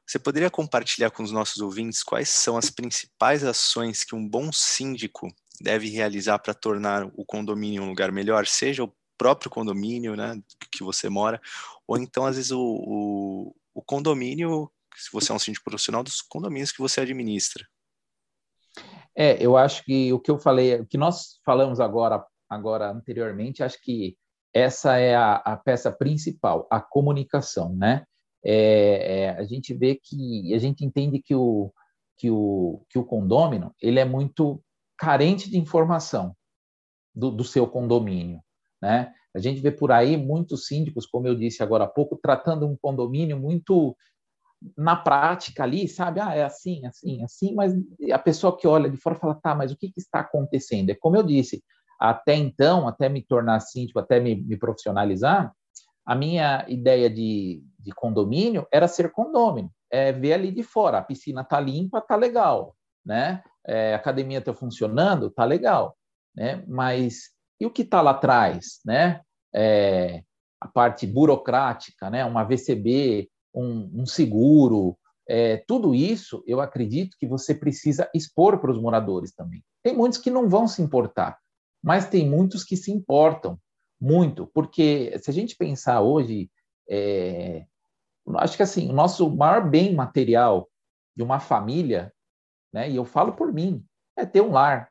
Você 0.10 0.18
poderia 0.18 0.50
compartilhar 0.50 1.12
com 1.12 1.22
os 1.22 1.32
nossos 1.32 1.62
ouvintes 1.62 2.02
quais 2.02 2.30
são 2.30 2.58
as 2.58 2.72
principais 2.72 3.44
ações 3.44 4.04
que 4.04 4.16
um 4.16 4.28
bom 4.28 4.52
síndico 4.52 5.28
deve 5.62 5.88
realizar 5.88 6.40
para 6.40 6.52
tornar 6.52 7.06
o 7.16 7.24
condomínio 7.24 7.84
um 7.84 7.90
lugar 7.90 8.12
melhor, 8.12 8.48
seja 8.48 8.84
o 8.84 8.92
próprio 9.16 9.52
condomínio, 9.52 10.16
né, 10.16 10.42
que 10.72 10.84
você 10.84 11.10
mora, 11.10 11.40
ou 11.86 11.96
então 11.96 12.26
às 12.26 12.38
vezes 12.38 12.50
o, 12.50 12.60
o, 12.60 13.56
o 13.72 13.84
condomínio, 13.84 14.72
se 14.96 15.12
você 15.12 15.32
é 15.32 15.36
um 15.36 15.40
síndico 15.40 15.70
profissional, 15.70 16.02
dos 16.02 16.22
condomínios 16.22 16.72
que 16.72 16.80
você 16.80 17.02
administra. 17.02 17.68
É, 19.16 19.38
eu 19.46 19.56
acho 19.56 19.84
que 19.84 20.12
o 20.12 20.20
que 20.20 20.32
eu 20.32 20.40
falei, 20.40 20.80
o 20.80 20.88
que 20.88 20.98
nós 20.98 21.40
falamos 21.46 21.80
agora 21.80 22.26
agora 22.50 22.90
anteriormente, 22.90 23.62
acho 23.62 23.80
que 23.80 24.18
essa 24.52 24.98
é 24.98 25.16
a, 25.16 25.36
a 25.36 25.56
peça 25.56 25.92
principal, 25.92 26.68
a 26.72 26.82
comunicação, 26.82 27.76
né? 27.76 28.08
É, 28.44 29.22
é, 29.22 29.30
a 29.32 29.44
gente 29.44 29.74
vê 29.74 29.96
que 29.96 30.54
a 30.54 30.58
gente 30.58 30.86
entende 30.86 31.22
que 31.22 31.36
o 31.36 31.72
que 32.18 32.30
o 32.32 32.82
que 32.90 32.98
o 32.98 33.04
condômino 33.04 33.74
ele 33.82 34.00
é 34.00 34.06
muito 34.06 34.62
carente 34.98 35.50
de 35.50 35.58
informação 35.58 36.36
do, 37.16 37.32
do 37.32 37.44
seu 37.44 37.68
condomínio, 37.68 38.42
né? 38.82 39.14
A 39.34 39.40
gente 39.40 39.62
vê 39.62 39.72
por 39.72 39.92
aí 39.92 40.18
muitos 40.18 40.68
síndicos, 40.68 41.06
como 41.06 41.28
eu 41.28 41.36
disse 41.36 41.62
agora 41.62 41.84
há 41.84 41.88
pouco, 41.88 42.18
tratando 42.22 42.68
um 42.68 42.76
condomínio 42.76 43.40
muito 43.40 43.96
na 44.78 44.96
prática 44.96 45.64
ali, 45.64 45.88
sabe? 45.88 46.20
Ah, 46.20 46.36
é 46.36 46.44
assim, 46.44 46.86
assim, 46.86 47.24
assim, 47.24 47.54
mas 47.54 47.74
a 48.12 48.20
pessoa 48.20 48.58
que 48.58 48.68
olha 48.68 48.90
de 48.90 48.98
fora 48.98 49.16
fala, 49.16 49.36
tá, 49.36 49.56
mas 49.56 49.72
o 49.72 49.78
que, 49.78 49.92
que 49.92 50.00
está 50.00 50.22
acontecendo? 50.22 50.90
É 50.90 50.96
como 50.96 51.16
eu 51.16 51.24
disse, 51.24 51.64
até 52.00 52.36
então, 52.36 52.88
até 52.88 53.08
me 53.08 53.22
tornar 53.22 53.60
síndico, 53.60 54.00
até 54.00 54.20
me, 54.20 54.36
me 54.36 54.58
profissionalizar, 54.58 55.54
a 56.06 56.16
minha 56.16 56.66
ideia 56.68 57.10
de, 57.10 57.64
de 57.90 57.96
condomínio 57.96 58.68
era 58.72 58.88
ser 58.88 59.12
condomínio, 59.12 59.72
é 59.92 60.12
ver 60.12 60.34
ali 60.34 60.52
de 60.52 60.64
fora, 60.64 61.00
a 61.00 61.04
piscina 61.04 61.44
tá 61.44 61.60
limpa, 61.60 62.00
tá 62.00 62.16
legal, 62.16 62.76
né? 63.06 63.44
É, 63.66 63.94
a 63.94 63.98
academia 63.98 64.40
está 64.40 64.54
funcionando, 64.54 65.30
tá 65.30 65.44
legal, 65.44 65.98
né? 66.36 66.64
Mas 66.68 67.32
e 67.60 67.66
o 67.66 67.72
que 67.72 67.82
está 67.82 68.02
lá 68.02 68.12
atrás, 68.12 68.80
né? 68.86 69.22
É, 69.54 70.24
a 70.62 70.68
parte 70.68 71.08
burocrática, 71.08 72.10
né? 72.10 72.24
Uma 72.24 72.44
VCB, 72.44 73.30
um, 73.54 74.02
um 74.02 74.06
seguro, 74.06 74.98
é, 75.28 75.58
tudo 75.68 75.94
isso 75.94 76.44
eu 76.48 76.62
acredito 76.62 77.18
que 77.20 77.28
você 77.28 77.54
precisa 77.54 78.10
expor 78.14 78.60
para 78.60 78.72
os 78.72 78.80
moradores 78.80 79.34
também. 79.34 79.64
Tem 79.84 79.96
muitos 79.96 80.20
que 80.20 80.32
não 80.32 80.48
vão 80.48 80.68
se 80.68 80.82
importar, 80.82 81.38
mas 81.84 82.08
tem 82.08 82.30
muitos 82.30 82.64
que 82.64 82.78
se 82.78 82.92
importam 82.92 83.60
muito, 84.00 84.48
porque 84.54 85.18
se 85.22 85.30
a 85.30 85.34
gente 85.34 85.56
pensar 85.58 86.02
hoje, 86.02 86.50
é, 86.90 87.66
acho 88.38 88.58
que 88.58 88.64
assim, 88.64 88.90
o 88.90 88.94
nosso 88.94 89.30
maior 89.36 89.68
bem 89.68 89.94
material 89.96 90.70
de 91.16 91.24
uma 91.24 91.40
família, 91.40 92.14
né, 92.72 92.90
e 92.90 92.96
eu 92.96 93.06
falo 93.06 93.34
por 93.34 93.52
mim, 93.52 93.84
é 94.16 94.26
ter 94.26 94.42
um 94.42 94.52
lar, 94.52 94.90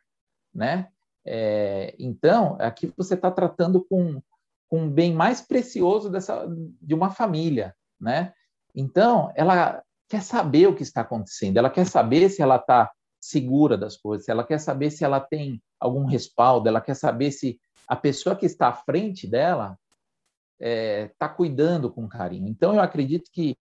né? 0.54 0.88
É, 1.24 1.94
então, 1.98 2.56
aqui 2.58 2.92
você 2.96 3.14
está 3.14 3.30
tratando 3.30 3.84
com, 3.84 4.20
com 4.68 4.82
um 4.82 4.90
bem 4.90 5.12
mais 5.12 5.40
precioso 5.40 6.10
dessa, 6.10 6.46
de 6.80 6.94
uma 6.94 7.10
família, 7.10 7.74
né? 8.00 8.32
Então, 8.74 9.30
ela 9.36 9.82
quer 10.08 10.22
saber 10.22 10.66
o 10.66 10.74
que 10.74 10.82
está 10.82 11.02
acontecendo, 11.02 11.58
ela 11.58 11.70
quer 11.70 11.86
saber 11.86 12.30
se 12.30 12.40
ela 12.40 12.56
está 12.56 12.90
segura 13.20 13.76
das 13.76 13.96
coisas, 13.96 14.28
ela 14.28 14.44
quer 14.44 14.58
saber 14.58 14.90
se 14.90 15.04
ela 15.04 15.20
tem 15.20 15.62
algum 15.78 16.06
respaldo, 16.06 16.68
ela 16.68 16.80
quer 16.80 16.94
saber 16.94 17.30
se 17.30 17.60
a 17.86 17.96
pessoa 17.96 18.36
que 18.36 18.46
está 18.46 18.68
à 18.68 18.72
frente 18.72 19.26
dela 19.26 19.78
está 20.60 20.66
é, 20.66 21.10
tá 21.18 21.28
cuidando 21.28 21.90
com 21.90 22.08
carinho. 22.08 22.48
Então, 22.48 22.74
eu 22.74 22.80
acredito 22.80 23.30
que 23.32 23.56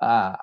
ah, 0.00 0.42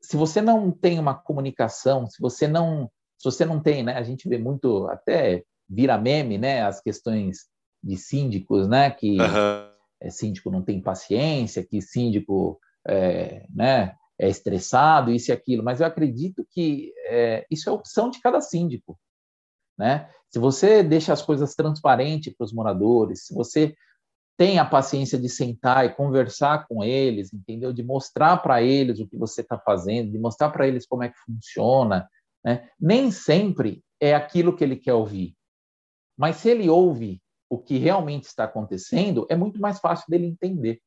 se 0.00 0.16
você 0.16 0.40
não 0.40 0.70
tem 0.70 0.98
uma 0.98 1.14
comunicação, 1.14 2.06
se 2.06 2.20
você 2.20 2.48
não, 2.48 2.90
se 3.18 3.24
você 3.24 3.44
não 3.44 3.60
tem, 3.60 3.82
né, 3.82 3.94
a 3.94 4.02
gente 4.02 4.28
vê 4.28 4.38
muito, 4.38 4.86
até 4.88 5.44
vira 5.68 5.98
meme, 5.98 6.38
né, 6.38 6.62
as 6.62 6.80
questões 6.80 7.48
de 7.82 7.96
síndicos, 7.96 8.66
né, 8.68 8.90
que 8.90 9.20
uhum. 9.20 9.70
é, 10.00 10.10
síndico 10.10 10.50
não 10.50 10.62
tem 10.62 10.80
paciência, 10.80 11.64
que 11.64 11.80
síndico, 11.80 12.58
é, 12.86 13.46
né, 13.54 13.94
é 14.18 14.28
estressado, 14.28 15.10
isso 15.10 15.30
e 15.30 15.32
aquilo, 15.32 15.62
mas 15.62 15.80
eu 15.80 15.86
acredito 15.86 16.46
que 16.50 16.92
é, 17.06 17.46
isso 17.50 17.68
é 17.68 17.72
opção 17.72 18.10
de 18.10 18.20
cada 18.20 18.40
síndico. 18.40 18.98
Né? 19.78 20.10
Se 20.28 20.38
você 20.38 20.82
deixa 20.82 21.12
as 21.12 21.22
coisas 21.22 21.54
transparentes 21.54 22.34
para 22.34 22.44
os 22.44 22.52
moradores, 22.52 23.26
se 23.26 23.34
você 23.34 23.74
tem 24.40 24.58
a 24.58 24.64
paciência 24.64 25.18
de 25.18 25.28
sentar 25.28 25.84
e 25.84 25.92
conversar 25.92 26.66
com 26.66 26.82
eles, 26.82 27.30
entendeu? 27.30 27.74
De 27.74 27.82
mostrar 27.82 28.38
para 28.38 28.62
eles 28.62 28.98
o 28.98 29.06
que 29.06 29.14
você 29.14 29.42
está 29.42 29.58
fazendo, 29.58 30.12
de 30.12 30.18
mostrar 30.18 30.48
para 30.48 30.66
eles 30.66 30.86
como 30.86 31.02
é 31.02 31.10
que 31.10 31.18
funciona, 31.26 32.08
né? 32.42 32.66
Nem 32.80 33.10
sempre 33.10 33.84
é 34.00 34.14
aquilo 34.14 34.56
que 34.56 34.64
ele 34.64 34.76
quer 34.76 34.94
ouvir, 34.94 35.36
mas 36.16 36.36
se 36.36 36.48
ele 36.48 36.70
ouve 36.70 37.20
o 37.50 37.58
que 37.58 37.76
realmente 37.76 38.24
está 38.24 38.44
acontecendo, 38.44 39.26
é 39.28 39.36
muito 39.36 39.60
mais 39.60 39.78
fácil 39.78 40.06
dele 40.08 40.24
entender. 40.24 40.80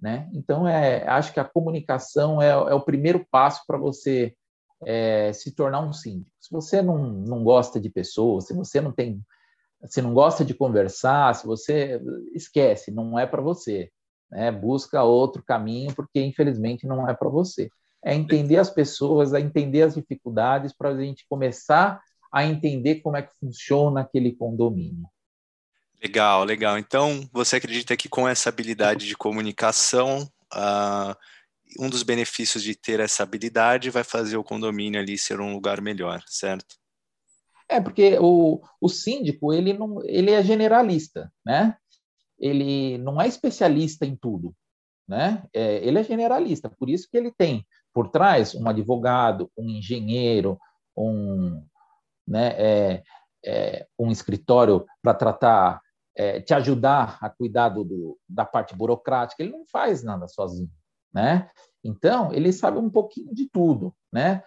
Né? 0.00 0.30
Então, 0.32 0.66
é, 0.66 1.06
acho 1.06 1.30
que 1.30 1.40
a 1.40 1.44
comunicação 1.44 2.40
é, 2.40 2.48
é 2.48 2.74
o 2.74 2.80
primeiro 2.80 3.26
passo 3.30 3.64
para 3.66 3.76
você 3.76 4.34
é, 4.82 5.30
se 5.34 5.54
tornar 5.54 5.80
um 5.80 5.92
síndico. 5.92 6.34
Se 6.40 6.50
você 6.50 6.80
não, 6.80 6.96
não 7.06 7.44
gosta 7.44 7.78
de 7.78 7.90
pessoas, 7.90 8.46
se 8.46 8.54
você 8.54 8.80
não 8.80 8.92
tem, 8.92 9.20
se 9.86 10.00
não 10.00 10.14
gosta 10.14 10.44
de 10.44 10.54
conversar, 10.54 11.34
se 11.34 11.46
você 11.46 12.00
esquece, 12.34 12.90
não 12.90 13.18
é 13.18 13.26
para 13.26 13.42
você. 13.42 13.90
Né? 14.30 14.50
Busca 14.50 15.02
outro 15.02 15.42
caminho, 15.42 15.94
porque 15.94 16.20
infelizmente 16.20 16.86
não 16.86 17.08
é 17.08 17.14
para 17.14 17.28
você. 17.28 17.68
É 18.04 18.14
entender 18.14 18.58
as 18.58 18.70
pessoas, 18.70 19.32
é 19.32 19.40
entender 19.40 19.82
as 19.82 19.94
dificuldades 19.94 20.72
para 20.72 20.90
a 20.90 20.96
gente 20.96 21.26
começar 21.28 22.00
a 22.32 22.44
entender 22.44 22.96
como 22.96 23.16
é 23.16 23.22
que 23.22 23.32
funciona 23.38 24.00
aquele 24.00 24.32
condomínio. 24.32 25.06
Legal, 26.02 26.44
legal. 26.44 26.76
Então, 26.76 27.28
você 27.32 27.56
acredita 27.56 27.96
que 27.96 28.08
com 28.08 28.28
essa 28.28 28.50
habilidade 28.50 29.06
de 29.06 29.16
comunicação, 29.16 30.28
uh, 30.52 31.16
um 31.78 31.88
dos 31.88 32.02
benefícios 32.02 32.62
de 32.62 32.74
ter 32.74 33.00
essa 33.00 33.22
habilidade 33.22 33.88
vai 33.88 34.04
fazer 34.04 34.36
o 34.36 34.44
condomínio 34.44 35.00
ali 35.00 35.16
ser 35.16 35.40
um 35.40 35.54
lugar 35.54 35.80
melhor, 35.80 36.22
certo? 36.26 36.76
É, 37.68 37.80
porque 37.80 38.18
o, 38.20 38.60
o 38.80 38.88
síndico, 38.88 39.52
ele, 39.52 39.72
não, 39.72 40.02
ele 40.04 40.30
é 40.30 40.42
generalista, 40.42 41.32
né? 41.44 41.76
Ele 42.38 42.98
não 42.98 43.20
é 43.20 43.26
especialista 43.26 44.04
em 44.04 44.16
tudo, 44.16 44.54
né? 45.08 45.44
É, 45.52 45.76
ele 45.86 45.98
é 45.98 46.04
generalista, 46.04 46.68
por 46.68 46.90
isso 46.90 47.08
que 47.10 47.16
ele 47.16 47.32
tem 47.32 47.66
por 47.92 48.08
trás 48.08 48.54
um 48.54 48.68
advogado, 48.68 49.50
um 49.56 49.70
engenheiro, 49.70 50.58
um, 50.96 51.64
né, 52.26 52.48
é, 52.56 53.02
é, 53.44 53.86
um 53.98 54.10
escritório 54.10 54.84
para 55.00 55.14
tratar 55.14 55.80
é, 56.16 56.40
te 56.40 56.54
ajudar 56.54 57.18
a 57.20 57.28
cuidar 57.28 57.70
do, 57.70 58.18
da 58.28 58.44
parte 58.44 58.74
burocrática, 58.74 59.42
ele 59.42 59.52
não 59.52 59.64
faz 59.66 60.02
nada 60.04 60.28
sozinho, 60.28 60.70
né? 61.12 61.50
Então, 61.82 62.32
ele 62.32 62.52
sabe 62.52 62.78
um 62.78 62.88
pouquinho 62.88 63.34
de 63.34 63.48
tudo, 63.48 63.92
né? 64.12 64.42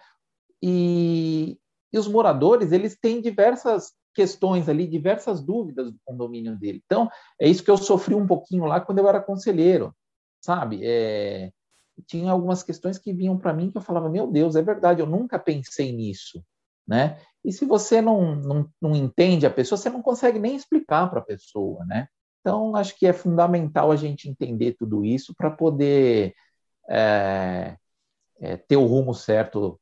E, 0.62 1.58
e 1.92 1.98
os 1.98 2.08
moradores, 2.08 2.72
eles 2.72 2.98
têm 2.98 3.20
diversas 3.20 3.92
questões 4.14 4.68
ali, 4.68 4.86
diversas 4.86 5.40
dúvidas 5.40 5.92
do 5.92 5.98
condomínio 6.04 6.56
dele. 6.56 6.82
Então, 6.84 7.08
é 7.40 7.48
isso 7.48 7.62
que 7.62 7.70
eu 7.70 7.76
sofri 7.76 8.14
um 8.14 8.26
pouquinho 8.26 8.64
lá 8.64 8.80
quando 8.80 8.98
eu 8.98 9.08
era 9.08 9.20
conselheiro, 9.20 9.94
sabe? 10.40 10.80
É, 10.82 11.52
tinha 12.06 12.32
algumas 12.32 12.62
questões 12.62 12.98
que 12.98 13.12
vinham 13.12 13.38
para 13.38 13.52
mim 13.52 13.70
que 13.70 13.78
eu 13.78 13.82
falava, 13.82 14.08
meu 14.08 14.26
Deus, 14.26 14.56
é 14.56 14.62
verdade, 14.62 15.00
eu 15.00 15.06
nunca 15.06 15.38
pensei 15.38 15.92
nisso, 15.92 16.44
né? 16.86 17.20
E 17.44 17.52
se 17.52 17.64
você 17.64 18.00
não, 18.00 18.34
não, 18.34 18.70
não 18.80 18.96
entende 18.96 19.46
a 19.46 19.50
pessoa, 19.50 19.78
você 19.78 19.88
não 19.88 20.02
consegue 20.02 20.38
nem 20.38 20.56
explicar 20.56 21.08
para 21.08 21.20
a 21.20 21.24
pessoa, 21.24 21.84
né? 21.84 22.08
Então, 22.40 22.74
acho 22.76 22.96
que 22.96 23.06
é 23.06 23.12
fundamental 23.12 23.92
a 23.92 23.96
gente 23.96 24.28
entender 24.28 24.74
tudo 24.78 25.04
isso 25.04 25.34
para 25.34 25.50
poder 25.50 26.34
é, 26.88 27.76
é, 28.40 28.56
ter 28.56 28.76
o 28.76 28.86
rumo 28.86 29.14
certo 29.14 29.78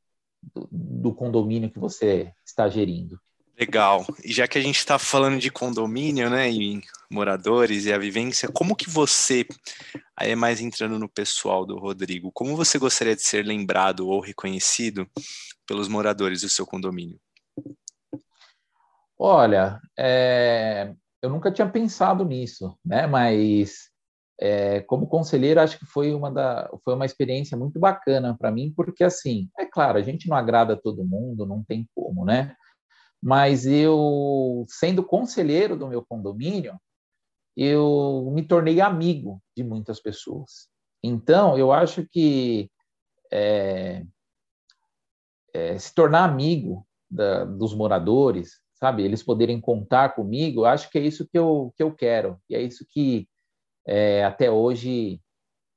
do, 0.53 0.67
do 0.71 1.13
condomínio 1.13 1.71
que 1.71 1.79
você 1.79 2.31
está 2.45 2.67
gerindo. 2.69 3.19
Legal. 3.59 4.05
E 4.23 4.31
já 4.31 4.47
que 4.47 4.57
a 4.57 4.61
gente 4.61 4.77
está 4.77 4.99
falando 4.99 5.39
de 5.39 5.49
condomínio, 5.49 6.29
né, 6.29 6.51
e 6.51 6.79
moradores 7.09 7.85
e 7.85 7.93
a 7.93 7.97
vivência, 7.97 8.47
como 8.49 8.75
que 8.75 8.87
você, 8.87 9.47
aí 10.15 10.31
é 10.31 10.35
mais 10.35 10.61
entrando 10.61 10.99
no 10.99 11.09
pessoal 11.09 11.65
do 11.65 11.77
Rodrigo, 11.77 12.31
como 12.31 12.55
você 12.55 12.77
gostaria 12.77 13.15
de 13.15 13.23
ser 13.23 13.43
lembrado 13.43 14.07
ou 14.07 14.19
reconhecido 14.19 15.09
pelos 15.65 15.87
moradores 15.87 16.41
do 16.41 16.49
seu 16.49 16.67
condomínio? 16.67 17.19
Olha, 19.17 19.79
é, 19.97 20.93
eu 21.19 21.29
nunca 21.31 21.51
tinha 21.51 21.67
pensado 21.67 22.23
nisso, 22.23 22.77
né? 22.85 23.07
Mas 23.07 23.89
é, 24.39 24.81
como 24.81 25.07
conselheiro, 25.07 25.59
acho 25.59 25.79
que 25.79 25.85
foi 25.85 26.13
uma, 26.13 26.31
da, 26.31 26.69
foi 26.83 26.93
uma 26.93 27.05
experiência 27.05 27.57
muito 27.57 27.79
bacana 27.79 28.35
para 28.37 28.51
mim, 28.51 28.71
porque 28.75 29.03
assim, 29.03 29.49
é 29.57 29.65
claro, 29.65 29.97
a 29.97 30.01
gente 30.01 30.29
não 30.29 30.37
agrada 30.37 30.77
todo 30.77 31.05
mundo, 31.05 31.45
não 31.45 31.63
tem 31.63 31.87
como, 31.95 32.23
né? 32.23 32.55
Mas 33.21 33.65
eu, 33.65 34.65
sendo 34.67 35.03
conselheiro 35.03 35.75
do 35.75 35.87
meu 35.87 36.05
condomínio, 36.05 36.79
eu 37.55 38.31
me 38.33 38.43
tornei 38.43 38.79
amigo 38.79 39.41
de 39.55 39.63
muitas 39.63 39.99
pessoas. 39.99 40.69
Então, 41.03 41.57
eu 41.57 41.71
acho 41.71 42.07
que 42.07 42.69
é, 43.31 44.05
é, 45.53 45.77
se 45.79 45.93
tornar 45.95 46.23
amigo 46.23 46.85
da, 47.09 47.43
dos 47.45 47.73
moradores, 47.73 48.61
sabe, 48.75 49.03
eles 49.03 49.23
poderem 49.23 49.59
contar 49.59 50.09
comigo, 50.09 50.65
acho 50.65 50.89
que 50.91 50.99
é 50.99 51.01
isso 51.01 51.27
que 51.27 51.37
eu, 51.39 51.73
que 51.75 51.81
eu 51.81 51.91
quero, 51.91 52.39
e 52.47 52.55
é 52.55 52.61
isso 52.61 52.85
que 52.87 53.27
é, 53.87 54.25
até 54.25 54.51
hoje 54.51 55.21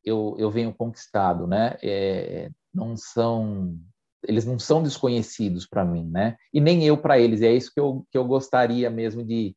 eu, 0.04 0.34
eu 0.38 0.50
venho 0.50 0.74
conquistado, 0.74 1.46
né? 1.46 1.76
É, 1.82 2.50
não 2.74 2.96
são 2.96 3.78
eles 4.26 4.44
não 4.44 4.58
são 4.58 4.82
desconhecidos 4.82 5.66
para 5.66 5.84
mim, 5.84 6.08
né? 6.10 6.36
E 6.52 6.60
nem 6.60 6.84
eu 6.84 6.98
para 6.98 7.18
eles. 7.18 7.40
E 7.40 7.46
é 7.46 7.54
isso 7.54 7.72
que 7.72 7.80
eu, 7.80 8.06
que 8.10 8.18
eu 8.18 8.24
gostaria 8.24 8.90
mesmo 8.90 9.24
de, 9.24 9.56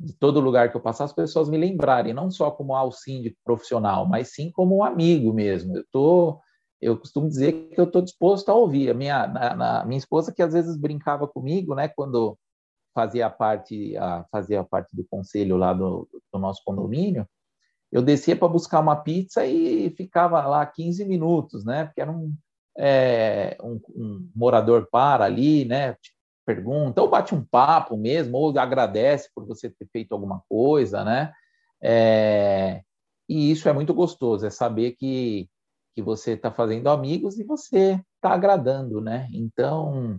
de 0.00 0.14
todo 0.14 0.40
lugar 0.40 0.70
que 0.70 0.76
eu 0.76 0.80
passar, 0.80 1.04
as 1.04 1.12
pessoas 1.12 1.48
me 1.48 1.58
lembrarem, 1.58 2.14
não 2.14 2.30
só 2.30 2.50
como 2.50 2.74
ah, 2.74 2.90
síndico 2.90 3.36
profissional, 3.44 4.06
mas 4.06 4.32
sim 4.32 4.50
como 4.50 4.76
um 4.76 4.84
amigo 4.84 5.32
mesmo. 5.32 5.76
Eu 5.76 5.84
tô, 5.92 6.40
eu 6.80 6.98
costumo 6.98 7.28
dizer 7.28 7.68
que 7.70 7.80
eu 7.80 7.84
estou 7.84 8.00
disposto 8.00 8.48
a 8.48 8.54
ouvir. 8.54 8.90
A 8.90 8.94
minha, 8.94 9.26
na, 9.26 9.54
na, 9.54 9.84
minha 9.84 9.98
esposa 9.98 10.32
que 10.32 10.42
às 10.42 10.54
vezes 10.54 10.76
brincava 10.76 11.28
comigo, 11.28 11.74
né? 11.74 11.88
Quando 11.88 12.38
fazia 12.94 13.28
parte, 13.28 13.96
a, 13.96 14.24
fazia 14.30 14.64
parte 14.64 14.96
do 14.96 15.04
conselho 15.04 15.56
lá 15.56 15.74
do, 15.74 16.08
do 16.32 16.38
nosso 16.38 16.62
condomínio, 16.64 17.28
eu 17.90 18.02
descia 18.02 18.36
para 18.36 18.48
buscar 18.48 18.80
uma 18.80 18.96
pizza 18.96 19.46
e 19.46 19.90
ficava 19.90 20.44
lá 20.46 20.64
15 20.66 21.04
minutos, 21.04 21.64
né? 21.64 21.86
Porque 21.86 22.00
era 22.00 22.10
um, 22.10 22.34
é, 22.78 23.56
um, 23.62 23.80
um, 23.96 24.30
morador 24.34 24.88
para 24.90 25.24
ali, 25.24 25.64
né? 25.64 25.96
Pergunta, 26.44 27.02
ou 27.02 27.08
bate 27.08 27.34
um 27.34 27.44
papo 27.44 27.96
mesmo, 27.96 28.36
ou 28.38 28.58
agradece 28.58 29.30
por 29.34 29.46
você 29.46 29.70
ter 29.70 29.86
feito 29.92 30.12
alguma 30.12 30.42
coisa, 30.48 31.04
né? 31.04 31.32
É, 31.82 32.82
e 33.28 33.50
isso 33.50 33.68
é 33.68 33.72
muito 33.72 33.92
gostoso, 33.94 34.46
é 34.46 34.50
saber 34.50 34.92
que, 34.92 35.48
que 35.94 36.02
você 36.02 36.32
está 36.32 36.50
fazendo 36.50 36.88
amigos 36.88 37.38
e 37.38 37.44
você 37.44 38.02
está 38.16 38.34
agradando, 38.34 39.00
né? 39.00 39.28
Então, 39.32 40.18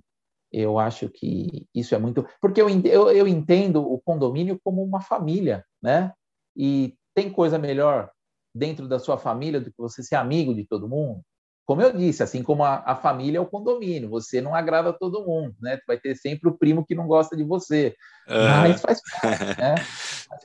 eu 0.51 0.79
acho 0.79 1.09
que 1.09 1.67
isso 1.73 1.93
é 1.93 1.97
muito. 1.97 2.25
Porque 2.41 2.61
eu, 2.61 2.69
eu, 2.69 3.11
eu 3.11 3.27
entendo 3.27 3.81
o 3.81 3.99
condomínio 3.99 4.59
como 4.63 4.83
uma 4.83 5.01
família, 5.01 5.63
né? 5.81 6.11
E 6.55 6.95
tem 7.13 7.31
coisa 7.31 7.57
melhor 7.57 8.11
dentro 8.53 8.87
da 8.87 8.99
sua 8.99 9.17
família 9.17 9.59
do 9.61 9.71
que 9.71 9.77
você 9.77 10.03
ser 10.03 10.15
amigo 10.15 10.53
de 10.53 10.65
todo 10.65 10.89
mundo? 10.89 11.21
Como 11.69 11.83
eu 11.83 11.95
disse, 11.95 12.23
assim 12.23 12.41
como 12.41 12.63
a, 12.63 12.81
a 12.83 12.95
família 12.95 13.37
é 13.37 13.39
o 13.39 13.45
condomínio, 13.45 14.09
você 14.09 14.41
não 14.41 14.55
agrada 14.55 14.91
todo 14.91 15.23
mundo, 15.23 15.53
né? 15.61 15.77
Vai 15.87 15.99
ter 15.99 16.15
sempre 16.15 16.49
o 16.49 16.57
primo 16.57 16.83
que 16.83 16.95
não 16.95 17.05
gosta 17.05 17.37
de 17.37 17.43
você, 17.43 17.95
mas 18.29 18.81
faz 18.81 19.01
parte, 19.01 19.43
né? 19.59 19.75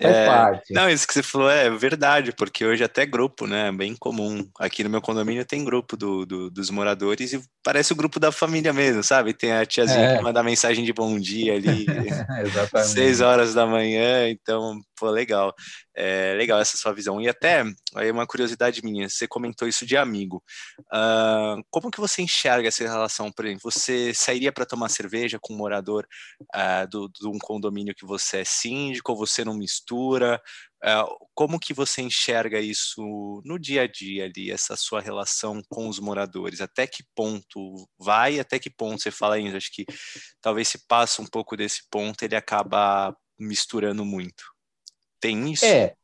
Faz 0.00 0.16
é, 0.16 0.26
parte. 0.26 0.72
Não, 0.72 0.88
isso 0.88 1.06
que 1.06 1.12
você 1.12 1.22
falou 1.22 1.50
é 1.50 1.68
verdade, 1.70 2.32
porque 2.32 2.64
hoje 2.64 2.82
até 2.82 3.04
grupo, 3.04 3.46
né? 3.46 3.68
É 3.68 3.72
bem 3.72 3.94
comum. 3.94 4.48
Aqui 4.58 4.82
no 4.82 4.90
meu 4.90 5.02
condomínio 5.02 5.44
tem 5.44 5.64
grupo 5.64 5.96
do, 5.96 6.24
do, 6.24 6.50
dos 6.50 6.70
moradores 6.70 7.34
e 7.34 7.42
parece 7.62 7.92
o 7.92 7.96
grupo 7.96 8.18
da 8.18 8.32
família 8.32 8.72
mesmo, 8.72 9.02
sabe? 9.02 9.34
Tem 9.34 9.52
a 9.52 9.66
tiazinha 9.66 10.06
é. 10.06 10.16
que 10.16 10.22
manda 10.22 10.42
mensagem 10.42 10.84
de 10.84 10.92
bom 10.92 11.18
dia 11.18 11.54
ali, 11.54 11.86
seis 12.84 13.20
horas 13.20 13.52
da 13.52 13.66
manhã, 13.66 14.28
então, 14.30 14.78
pô, 14.98 15.10
legal. 15.10 15.54
É, 15.96 16.34
legal 16.36 16.60
essa 16.60 16.76
sua 16.76 16.92
visão. 16.92 17.20
E 17.20 17.28
até, 17.28 17.62
aí 17.94 18.10
uma 18.10 18.26
curiosidade 18.26 18.82
minha, 18.82 19.08
você 19.08 19.28
comentou 19.28 19.68
isso 19.68 19.86
de 19.86 19.96
amigo. 19.96 20.42
Uh, 20.92 21.13
como 21.70 21.90
que 21.90 22.00
você 22.00 22.22
enxerga 22.22 22.68
essa 22.68 22.84
relação? 22.84 23.30
Por 23.30 23.44
exemplo, 23.44 23.70
você 23.70 24.12
sairia 24.14 24.52
para 24.52 24.66
tomar 24.66 24.88
cerveja 24.88 25.38
com 25.40 25.52
um 25.52 25.56
morador 25.56 26.06
uh, 26.54 26.88
do, 26.88 27.08
de 27.08 27.26
um 27.26 27.38
condomínio 27.38 27.94
que 27.94 28.06
você 28.06 28.38
é 28.38 28.44
síndico, 28.44 29.16
você 29.16 29.44
não 29.44 29.54
mistura? 29.54 30.40
Uh, 30.84 31.08
como 31.34 31.58
que 31.58 31.72
você 31.72 32.02
enxerga 32.02 32.60
isso 32.60 33.42
no 33.44 33.58
dia 33.58 33.82
a 33.82 33.86
dia 33.86 34.26
ali, 34.26 34.50
essa 34.50 34.76
sua 34.76 35.00
relação 35.00 35.62
com 35.68 35.88
os 35.88 35.98
moradores? 35.98 36.60
Até 36.60 36.86
que 36.86 37.02
ponto 37.14 37.88
vai, 37.98 38.38
até 38.38 38.58
que 38.58 38.70
ponto 38.70 39.02
você 39.02 39.10
fala 39.10 39.38
isso? 39.38 39.56
Acho 39.56 39.72
que 39.72 39.84
talvez 40.40 40.68
se 40.68 40.86
passa 40.86 41.22
um 41.22 41.26
pouco 41.26 41.56
desse 41.56 41.82
ponto, 41.90 42.22
ele 42.22 42.36
acaba 42.36 43.16
misturando 43.38 44.04
muito. 44.04 44.44
Tem 45.20 45.50
isso? 45.50 45.64
É, 45.64 45.94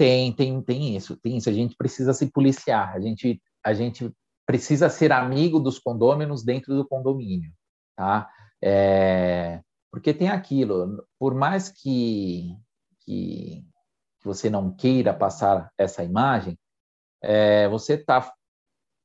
tem, 0.00 0.32
tem, 0.32 0.62
tem 0.62 0.96
isso, 0.96 1.16
tem 1.16 1.36
isso. 1.36 1.50
A 1.50 1.52
gente 1.52 1.74
precisa 1.76 2.12
se 2.12 2.30
policiar, 2.30 2.94
a 2.94 3.00
gente, 3.00 3.38
a 3.64 3.74
gente 3.74 4.10
precisa 4.50 4.90
ser 4.90 5.12
amigo 5.12 5.60
dos 5.60 5.78
condôminos 5.78 6.42
dentro 6.42 6.74
do 6.74 6.84
condomínio, 6.84 7.52
tá? 7.94 8.28
É, 8.60 9.60
porque 9.92 10.12
tem 10.12 10.28
aquilo, 10.28 11.06
por 11.20 11.36
mais 11.36 11.68
que, 11.68 12.56
que, 13.04 13.64
que 14.18 14.24
você 14.24 14.50
não 14.50 14.72
queira 14.72 15.14
passar 15.14 15.70
essa 15.78 16.02
imagem, 16.02 16.58
é, 17.22 17.68
você 17.68 17.94
está 17.94 18.32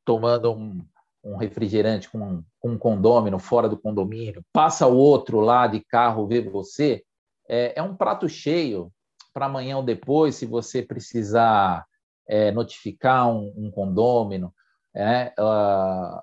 tomando 0.03 0.51
um, 0.51 0.84
um 1.23 1.38
refrigerante 1.38 2.10
com 2.10 2.17
um, 2.17 2.43
com 2.60 2.71
um 2.71 2.77
condômino 2.79 3.38
fora 3.38 3.69
do 3.69 3.77
condomínio, 3.77 4.43
passa 4.51 4.88
o 4.88 4.97
outro 4.97 5.41
lá 5.41 5.67
de 5.67 5.79
carro 5.79 6.25
ver 6.25 6.49
você, 6.49 7.03
é, 7.47 7.79
é 7.79 7.84
um 7.84 7.95
prato 7.95 8.27
cheio 8.27 8.91
para 9.31 9.45
amanhã 9.45 9.77
ou 9.77 9.84
depois, 9.84 10.34
se 10.38 10.47
você 10.47 10.81
precisar 10.81 11.86
é, 12.27 12.51
notificar 12.51 13.29
um, 13.29 13.53
um 13.55 13.69
condômino, 13.69 14.51
é, 14.95 15.34
uh, 15.39 16.21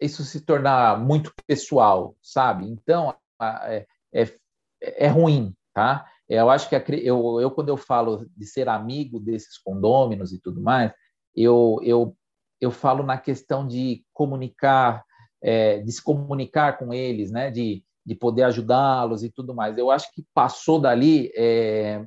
isso 0.00 0.24
se 0.24 0.40
tornar 0.42 0.98
muito 0.98 1.32
pessoal, 1.46 2.16
sabe? 2.22 2.68
Então, 2.68 3.14
é, 3.40 3.86
é, 4.14 4.34
é 4.80 5.08
ruim, 5.08 5.54
tá? 5.74 6.06
Eu 6.28 6.50
acho 6.50 6.68
que 6.68 6.76
a, 6.76 6.84
eu, 7.02 7.40
eu, 7.40 7.50
quando 7.50 7.68
eu 7.68 7.76
falo 7.76 8.26
de 8.36 8.46
ser 8.46 8.68
amigo 8.68 9.20
desses 9.20 9.58
condôminos 9.58 10.32
e 10.32 10.40
tudo 10.40 10.60
mais, 10.60 10.92
eu, 11.34 11.78
eu, 11.82 12.16
eu 12.60 12.70
falo 12.70 13.02
na 13.02 13.18
questão 13.18 13.66
de 13.66 14.04
comunicar, 14.12 15.04
é, 15.42 15.78
de 15.78 15.92
se 15.92 16.02
comunicar 16.02 16.78
com 16.78 16.92
eles, 16.92 17.30
né? 17.30 17.50
De, 17.50 17.84
de 18.04 18.14
poder 18.14 18.44
ajudá-los 18.44 19.22
e 19.22 19.30
tudo 19.30 19.54
mais. 19.54 19.76
Eu 19.76 19.90
acho 19.90 20.12
que 20.12 20.24
passou 20.32 20.80
dali, 20.80 21.32
é, 21.36 22.04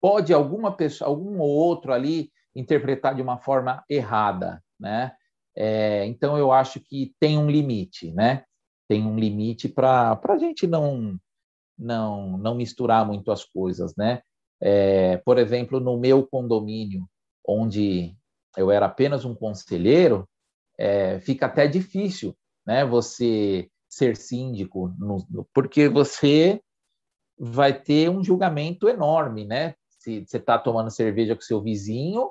pode 0.00 0.32
alguma 0.34 0.76
pessoa, 0.76 1.08
algum 1.08 1.38
ou 1.38 1.48
outro 1.48 1.92
ali 1.92 2.30
interpretar 2.54 3.14
de 3.14 3.22
uma 3.22 3.38
forma 3.38 3.82
errada, 3.88 4.62
né? 4.78 5.12
É, 5.56 6.04
então 6.06 6.36
eu 6.36 6.52
acho 6.52 6.80
que 6.80 7.14
tem 7.20 7.38
um 7.38 7.50
limite, 7.50 8.10
né? 8.12 8.44
Tem 8.88 9.06
um 9.06 9.16
limite 9.18 9.68
para 9.68 10.20
a 10.22 10.38
gente 10.38 10.66
não 10.66 11.18
não 11.76 12.38
não 12.38 12.54
misturar 12.54 13.06
muito 13.06 13.30
as 13.32 13.44
coisas, 13.44 13.94
né? 13.96 14.22
É, 14.60 15.18
por 15.18 15.38
exemplo, 15.38 15.80
no 15.80 15.98
meu 15.98 16.26
condomínio, 16.26 17.08
onde 17.46 18.16
eu 18.56 18.70
era 18.70 18.86
apenas 18.86 19.24
um 19.24 19.34
conselheiro, 19.34 20.28
é, 20.78 21.20
fica 21.20 21.46
até 21.46 21.66
difícil, 21.66 22.36
né? 22.66 22.84
Você 22.84 23.68
ser 23.88 24.16
síndico, 24.16 24.92
no, 24.98 25.24
porque 25.54 25.88
você 25.88 26.60
vai 27.38 27.72
ter 27.78 28.08
um 28.10 28.24
julgamento 28.24 28.88
enorme, 28.88 29.44
né? 29.44 29.74
se 30.04 30.22
você 30.26 30.36
está 30.36 30.58
tomando 30.58 30.90
cerveja 30.90 31.34
com 31.34 31.40
seu 31.40 31.62
vizinho, 31.62 32.30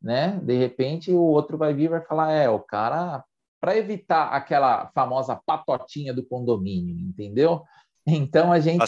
né? 0.00 0.40
De 0.42 0.56
repente 0.56 1.12
o 1.12 1.20
outro 1.20 1.58
vai 1.58 1.74
vir 1.74 1.84
e 1.84 1.88
vai 1.88 2.00
falar, 2.00 2.32
é, 2.32 2.48
o 2.48 2.60
cara, 2.60 3.24
para 3.60 3.76
evitar 3.76 4.28
aquela 4.28 4.90
famosa 4.94 5.36
patotinha 5.44 6.14
do 6.14 6.24
condomínio, 6.24 6.98
entendeu? 6.98 7.62
Então 8.06 8.50
a 8.50 8.58
gente 8.58 8.78
tá 8.78 8.86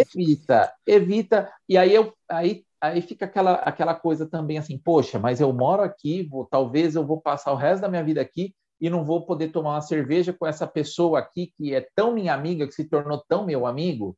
evita, 0.00 0.72
evita, 0.86 1.52
e 1.68 1.76
aí 1.76 1.94
eu 1.94 2.12
aí 2.28 2.64
aí 2.80 3.02
fica 3.02 3.26
aquela 3.26 3.54
aquela 3.54 3.94
coisa 3.94 4.26
também 4.26 4.56
assim, 4.56 4.78
poxa, 4.78 5.18
mas 5.18 5.40
eu 5.40 5.52
moro 5.52 5.82
aqui, 5.82 6.22
vou, 6.22 6.46
talvez 6.46 6.96
eu 6.96 7.06
vou 7.06 7.20
passar 7.20 7.52
o 7.52 7.56
resto 7.56 7.82
da 7.82 7.88
minha 7.88 8.02
vida 8.02 8.20
aqui, 8.20 8.54
e 8.80 8.90
não 8.90 9.04
vou 9.04 9.24
poder 9.24 9.48
tomar 9.48 9.74
uma 9.74 9.80
cerveja 9.80 10.32
com 10.32 10.46
essa 10.46 10.66
pessoa 10.66 11.18
aqui 11.18 11.52
que 11.56 11.74
é 11.74 11.86
tão 11.94 12.12
minha 12.12 12.34
amiga, 12.34 12.66
que 12.66 12.74
se 12.74 12.84
tornou 12.84 13.22
tão 13.28 13.44
meu 13.44 13.66
amigo, 13.66 14.16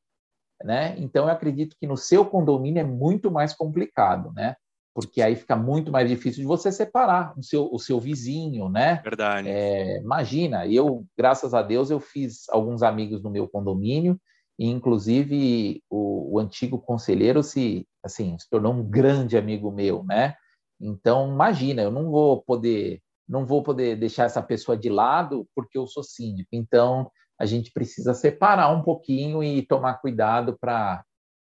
né? 0.62 0.94
Então 0.98 1.24
eu 1.26 1.30
acredito 1.30 1.76
que 1.78 1.86
no 1.86 1.96
seu 1.96 2.24
condomínio 2.24 2.80
é 2.80 2.84
muito 2.84 3.30
mais 3.30 3.54
complicado, 3.54 4.32
né? 4.32 4.56
Porque 4.94 5.22
aí 5.22 5.36
fica 5.36 5.54
muito 5.54 5.92
mais 5.92 6.08
difícil 6.08 6.40
de 6.40 6.46
você 6.46 6.72
separar 6.72 7.38
o 7.38 7.42
seu, 7.42 7.68
o 7.72 7.78
seu 7.78 8.00
vizinho, 8.00 8.68
né? 8.68 9.00
Verdade. 9.02 9.48
É, 9.48 9.98
imagina, 10.00 10.66
eu, 10.66 11.06
graças 11.16 11.54
a 11.54 11.62
Deus, 11.62 11.90
eu 11.90 12.00
fiz 12.00 12.48
alguns 12.48 12.82
amigos 12.82 13.22
no 13.22 13.30
meu 13.30 13.48
condomínio, 13.48 14.20
e 14.58 14.66
inclusive 14.66 15.82
o, 15.88 16.34
o 16.34 16.38
antigo 16.40 16.78
conselheiro 16.78 17.42
se, 17.42 17.86
assim, 18.02 18.36
se 18.38 18.48
tornou 18.50 18.72
um 18.72 18.82
grande 18.82 19.36
amigo 19.36 19.70
meu, 19.70 20.02
né? 20.04 20.34
Então, 20.80 21.32
imagina, 21.32 21.82
eu 21.82 21.90
não 21.90 22.10
vou 22.10 22.42
poder 22.42 23.00
não 23.28 23.44
vou 23.44 23.62
poder 23.62 23.94
deixar 23.96 24.24
essa 24.24 24.42
pessoa 24.42 24.76
de 24.76 24.88
lado 24.88 25.46
porque 25.54 25.76
eu 25.76 25.86
sou 25.86 26.02
síndico. 26.02 26.48
Então, 26.52 27.10
a 27.38 27.44
gente 27.44 27.70
precisa 27.70 28.14
separar 28.14 28.70
um 28.70 28.82
pouquinho 28.82 29.44
e 29.44 29.62
tomar 29.62 30.00
cuidado 30.00 30.56
para, 30.58 31.04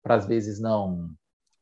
às 0.04 0.26
vezes, 0.26 0.60
não. 0.60 1.12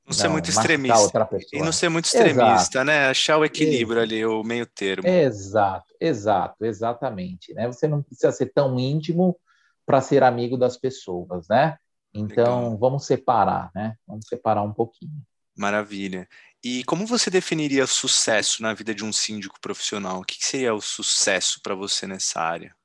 Não 0.06 0.14
ser 0.14 0.28
muito 0.28 0.50
extremista. 0.50 1.28
E 1.52 1.60
não 1.60 1.72
ser 1.72 1.90
muito 1.90 2.06
extremista, 2.06 2.80
exato. 2.80 2.84
né? 2.86 3.08
Achar 3.08 3.38
o 3.38 3.46
equilíbrio 3.46 4.00
exato. 4.00 4.14
ali, 4.14 4.26
o 4.26 4.44
meio 4.44 4.66
termo. 4.68 5.08
Exato, 5.08 5.96
exato, 6.00 6.64
exatamente. 6.64 7.54
Né? 7.56 7.66
Você 7.66 7.88
não 7.88 8.04
precisa 8.04 8.32
ser 8.32 8.52
tão 8.54 8.80
íntimo 8.80 9.36
para 9.84 10.02
ser 10.02 10.22
amigo 10.22 10.58
das 10.58 10.78
pessoas, 10.78 11.48
né? 11.48 11.78
Então, 12.14 12.64
Legal. 12.64 12.78
vamos 12.78 13.06
separar, 13.06 13.72
né? 13.74 13.96
Vamos 14.08 14.28
separar 14.28 14.62
um 14.62 14.72
pouquinho. 14.72 15.22
Maravilha. 15.58 16.28
E 16.64 16.84
como 16.84 17.06
você 17.06 17.30
definiria 17.30 17.88
sucesso 17.88 18.62
na 18.62 18.74
vida 18.74 18.94
de 18.94 19.04
um 19.04 19.12
síndico 19.12 19.60
profissional? 19.60 20.20
O 20.20 20.24
que 20.24 20.38
seria 20.40 20.74
o 20.74 20.82
sucesso 20.82 21.60
para 21.62 21.76
você 21.76 22.06
nessa 22.06 22.40
área? 22.40 22.76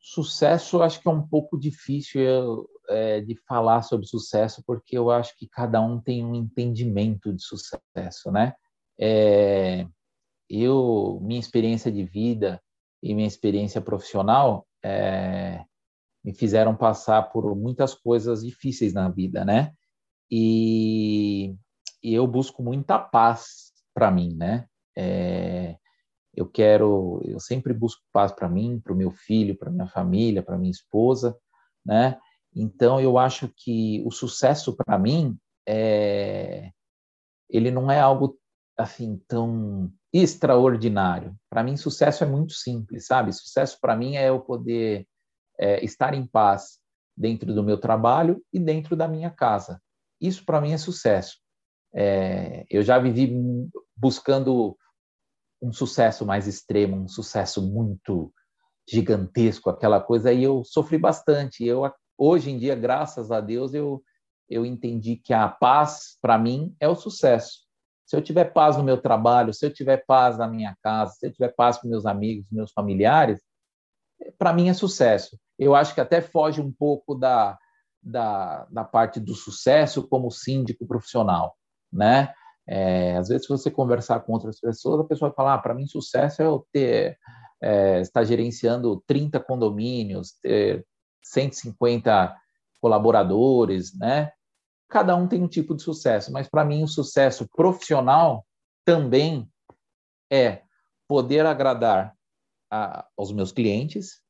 Sucesso, 0.00 0.82
acho 0.82 1.00
que 1.00 1.08
é 1.08 1.10
um 1.10 1.26
pouco 1.26 1.58
difícil 1.58 2.68
é, 2.88 3.20
de 3.20 3.36
falar 3.46 3.82
sobre 3.82 4.06
sucesso, 4.06 4.62
porque 4.66 4.96
eu 4.96 5.10
acho 5.10 5.36
que 5.36 5.48
cada 5.48 5.80
um 5.80 6.00
tem 6.00 6.24
um 6.24 6.34
entendimento 6.34 7.32
de 7.32 7.42
sucesso, 7.42 8.30
né? 8.30 8.54
É, 8.98 9.86
eu, 10.48 11.18
minha 11.22 11.40
experiência 11.40 11.92
de 11.92 12.04
vida 12.04 12.60
e 13.02 13.14
minha 13.14 13.28
experiência 13.28 13.80
profissional 13.80 14.66
é, 14.82 15.64
me 16.24 16.34
fizeram 16.34 16.74
passar 16.76 17.30
por 17.30 17.54
muitas 17.54 17.94
coisas 17.94 18.42
difíceis 18.42 18.92
na 18.92 19.08
vida, 19.08 19.44
né? 19.44 19.72
e, 20.30 21.56
e 22.02 22.14
eu 22.14 22.26
busco 22.26 22.62
muita 22.62 22.98
paz 22.98 23.72
para 23.94 24.10
mim, 24.10 24.34
né? 24.34 24.66
É, 24.96 25.76
eu 26.34 26.46
quero, 26.46 27.20
eu 27.24 27.40
sempre 27.40 27.72
busco 27.72 28.02
paz 28.12 28.30
para 28.32 28.48
mim, 28.48 28.80
para 28.80 28.92
o 28.92 28.96
meu 28.96 29.10
filho, 29.10 29.56
para 29.56 29.70
minha 29.70 29.88
família, 29.88 30.42
para 30.42 30.58
minha 30.58 30.70
esposa, 30.70 31.36
né? 31.84 32.18
Então 32.54 33.00
eu 33.00 33.18
acho 33.18 33.52
que 33.56 34.02
o 34.06 34.10
sucesso 34.10 34.76
para 34.76 34.98
mim 34.98 35.38
é, 35.66 36.70
ele 37.48 37.70
não 37.70 37.90
é 37.90 38.00
algo 38.00 38.38
assim 38.76 39.20
tão 39.28 39.92
extraordinário. 40.12 41.36
Para 41.50 41.62
mim 41.62 41.76
sucesso 41.76 42.24
é 42.24 42.26
muito 42.26 42.52
simples, 42.54 43.06
sabe? 43.06 43.32
Sucesso 43.32 43.78
para 43.80 43.96
mim 43.96 44.16
é 44.16 44.28
eu 44.28 44.40
poder 44.40 45.06
é, 45.58 45.84
estar 45.84 46.14
em 46.14 46.26
paz 46.26 46.78
dentro 47.16 47.52
do 47.52 47.62
meu 47.62 47.78
trabalho 47.78 48.42
e 48.52 48.58
dentro 48.58 48.96
da 48.96 49.08
minha 49.08 49.30
casa. 49.30 49.82
Isso 50.20 50.44
para 50.44 50.60
mim 50.60 50.72
é 50.72 50.78
sucesso. 50.78 51.38
É, 51.94 52.64
eu 52.70 52.82
já 52.82 52.98
vivi 52.98 53.32
buscando 53.96 54.76
um 55.60 55.72
sucesso 55.72 56.24
mais 56.24 56.46
extremo, 56.46 56.96
um 56.96 57.08
sucesso 57.08 57.60
muito 57.60 58.32
gigantesco, 58.88 59.68
aquela 59.68 60.00
coisa, 60.00 60.32
e 60.32 60.42
eu 60.42 60.62
sofri 60.64 60.96
bastante. 60.96 61.64
Eu 61.64 61.84
hoje 62.18 62.50
em 62.50 62.58
dia, 62.58 62.74
graças 62.74 63.30
a 63.30 63.40
Deus, 63.40 63.72
eu 63.72 64.02
eu 64.50 64.64
entendi 64.64 65.16
que 65.16 65.34
a 65.34 65.46
paz 65.46 66.16
para 66.22 66.38
mim 66.38 66.74
é 66.80 66.88
o 66.88 66.96
sucesso. 66.96 67.66
Se 68.06 68.16
eu 68.16 68.22
tiver 68.22 68.46
paz 68.46 68.78
no 68.78 68.82
meu 68.82 68.96
trabalho, 68.96 69.52
se 69.52 69.66
eu 69.66 69.70
tiver 69.70 70.04
paz 70.06 70.38
na 70.38 70.48
minha 70.48 70.74
casa, 70.82 71.12
se 71.12 71.26
eu 71.26 71.32
tiver 71.32 71.54
paz 71.54 71.76
com 71.76 71.86
meus 71.86 72.06
amigos, 72.06 72.46
meus 72.50 72.72
familiares, 72.72 73.42
para 74.38 74.54
mim 74.54 74.70
é 74.70 74.72
sucesso. 74.72 75.38
Eu 75.58 75.74
acho 75.74 75.94
que 75.94 76.00
até 76.00 76.22
foge 76.22 76.62
um 76.62 76.72
pouco 76.72 77.14
da 77.14 77.58
da, 78.02 78.66
da 78.70 78.84
parte 78.84 79.20
do 79.20 79.34
sucesso 79.34 80.06
como 80.06 80.30
síndico 80.30 80.86
profissional, 80.86 81.56
né? 81.92 82.32
É, 82.66 83.16
às 83.16 83.28
vezes, 83.28 83.46
se 83.46 83.48
você 83.48 83.70
conversar 83.70 84.20
com 84.20 84.32
outras 84.32 84.60
pessoas, 84.60 85.00
a 85.00 85.04
pessoa 85.04 85.30
vai 85.30 85.36
falar: 85.36 85.54
ah, 85.54 85.58
para 85.58 85.74
mim, 85.74 85.86
sucesso 85.86 86.42
é 86.42 86.46
eu 86.46 86.66
ter, 86.72 87.18
é, 87.62 88.00
estar 88.00 88.24
gerenciando 88.24 89.02
30 89.06 89.40
condomínios, 89.40 90.32
ter 90.42 90.86
150 91.22 92.36
colaboradores, 92.80 93.96
né? 93.96 94.32
Cada 94.88 95.14
um 95.14 95.28
tem 95.28 95.42
um 95.42 95.48
tipo 95.48 95.74
de 95.74 95.82
sucesso, 95.82 96.32
mas 96.32 96.48
para 96.48 96.64
mim, 96.64 96.82
o 96.82 96.88
sucesso 96.88 97.46
profissional 97.54 98.46
também 98.84 99.50
é 100.30 100.62
poder 101.06 101.44
agradar 101.44 102.14
a, 102.70 103.06
aos 103.16 103.32
meus 103.32 103.52
clientes, 103.52 104.22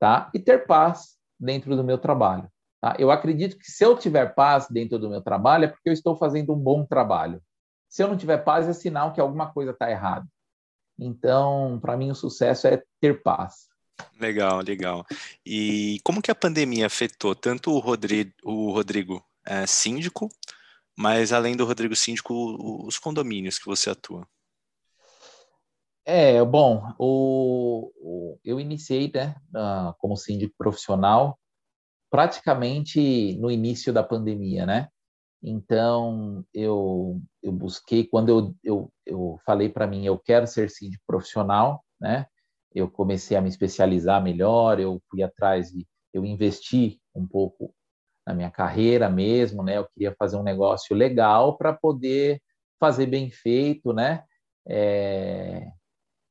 tá? 0.00 0.30
E 0.34 0.38
ter 0.38 0.66
paz 0.66 1.16
dentro 1.38 1.76
do 1.76 1.84
meu 1.84 1.98
trabalho. 1.98 2.50
Tá? 2.80 2.96
Eu 2.98 3.10
acredito 3.10 3.56
que 3.56 3.70
se 3.70 3.84
eu 3.84 3.96
tiver 3.96 4.34
paz 4.34 4.68
dentro 4.68 4.98
do 4.98 5.08
meu 5.08 5.22
trabalho 5.22 5.64
é 5.64 5.68
porque 5.68 5.88
eu 5.88 5.92
estou 5.92 6.16
fazendo 6.16 6.52
um 6.52 6.58
bom 6.58 6.84
trabalho. 6.84 7.42
Se 7.88 8.02
eu 8.02 8.08
não 8.08 8.16
tiver 8.16 8.38
paz, 8.38 8.68
é 8.68 8.72
sinal 8.72 9.12
que 9.12 9.20
alguma 9.20 9.52
coisa 9.52 9.70
está 9.70 9.90
errada. 9.90 10.26
Então, 10.98 11.78
para 11.80 11.96
mim, 11.96 12.10
o 12.10 12.14
sucesso 12.14 12.66
é 12.66 12.82
ter 13.00 13.22
paz. 13.22 13.68
Legal, 14.18 14.60
legal. 14.60 15.06
E 15.44 16.00
como 16.04 16.22
que 16.22 16.30
a 16.30 16.34
pandemia 16.34 16.86
afetou 16.86 17.34
tanto 17.34 17.70
o 17.70 17.78
Rodrigo, 17.78 18.32
o 18.42 18.70
Rodrigo 18.72 19.24
é, 19.46 19.66
síndico, 19.66 20.28
mas 20.96 21.32
além 21.32 21.56
do 21.56 21.64
Rodrigo 21.64 21.94
síndico, 21.94 22.34
os 22.86 22.98
condomínios 22.98 23.58
que 23.58 23.66
você 23.66 23.90
atua? 23.90 24.26
É, 26.06 26.42
bom, 26.44 26.82
o, 26.98 27.90
o 27.96 28.38
eu 28.44 28.60
iniciei 28.60 29.10
né, 29.14 29.34
como 29.98 30.16
síndico 30.16 30.54
profissional 30.58 31.38
praticamente 32.10 33.36
no 33.38 33.50
início 33.50 33.92
da 33.92 34.02
pandemia, 34.02 34.64
né? 34.64 34.88
Então, 35.42 36.44
eu, 36.54 37.20
eu 37.42 37.52
busquei, 37.52 38.06
quando 38.06 38.28
eu, 38.28 38.54
eu, 38.62 38.92
eu 39.04 39.38
falei 39.44 39.68
para 39.68 39.86
mim, 39.86 40.06
eu 40.06 40.18
quero 40.18 40.46
ser 40.46 40.70
síndico 40.70 41.02
profissional, 41.06 41.84
né? 42.00 42.26
Eu 42.74 42.90
comecei 42.90 43.36
a 43.36 43.40
me 43.40 43.48
especializar 43.48 44.22
melhor, 44.22 44.80
eu 44.80 45.00
fui 45.10 45.22
atrás 45.22 45.70
de, 45.70 45.86
eu 46.12 46.24
investi 46.24 47.00
um 47.14 47.26
pouco 47.26 47.72
na 48.26 48.34
minha 48.34 48.50
carreira 48.50 49.08
mesmo, 49.08 49.62
né? 49.62 49.78
Eu 49.78 49.86
queria 49.88 50.14
fazer 50.18 50.36
um 50.36 50.42
negócio 50.42 50.96
legal 50.96 51.56
para 51.56 51.72
poder 51.72 52.40
fazer 52.80 53.06
bem 53.06 53.30
feito, 53.30 53.92
né? 53.92 54.24
É, 54.66 55.68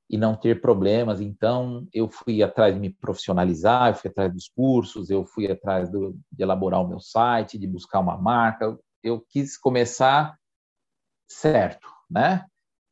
e 0.10 0.18
não 0.18 0.36
ter 0.36 0.62
problemas. 0.62 1.22
Então, 1.22 1.88
eu 1.94 2.10
fui 2.10 2.44
atrás 2.44 2.74
de 2.74 2.80
me 2.80 2.92
profissionalizar, 2.92 3.90
eu 3.90 3.96
fui 3.96 4.10
atrás 4.10 4.32
dos 4.34 4.48
cursos, 4.50 5.10
eu 5.10 5.26
fui 5.26 5.50
atrás 5.50 5.90
do, 5.90 6.18
de 6.32 6.44
elaborar 6.44 6.82
o 6.82 6.88
meu 6.88 7.00
site, 7.00 7.58
de 7.58 7.68
buscar 7.68 8.00
uma 8.00 8.18
marca. 8.18 8.78
Eu 9.04 9.22
quis 9.22 9.58
começar 9.58 10.38
certo, 11.28 11.88
né? 12.10 12.46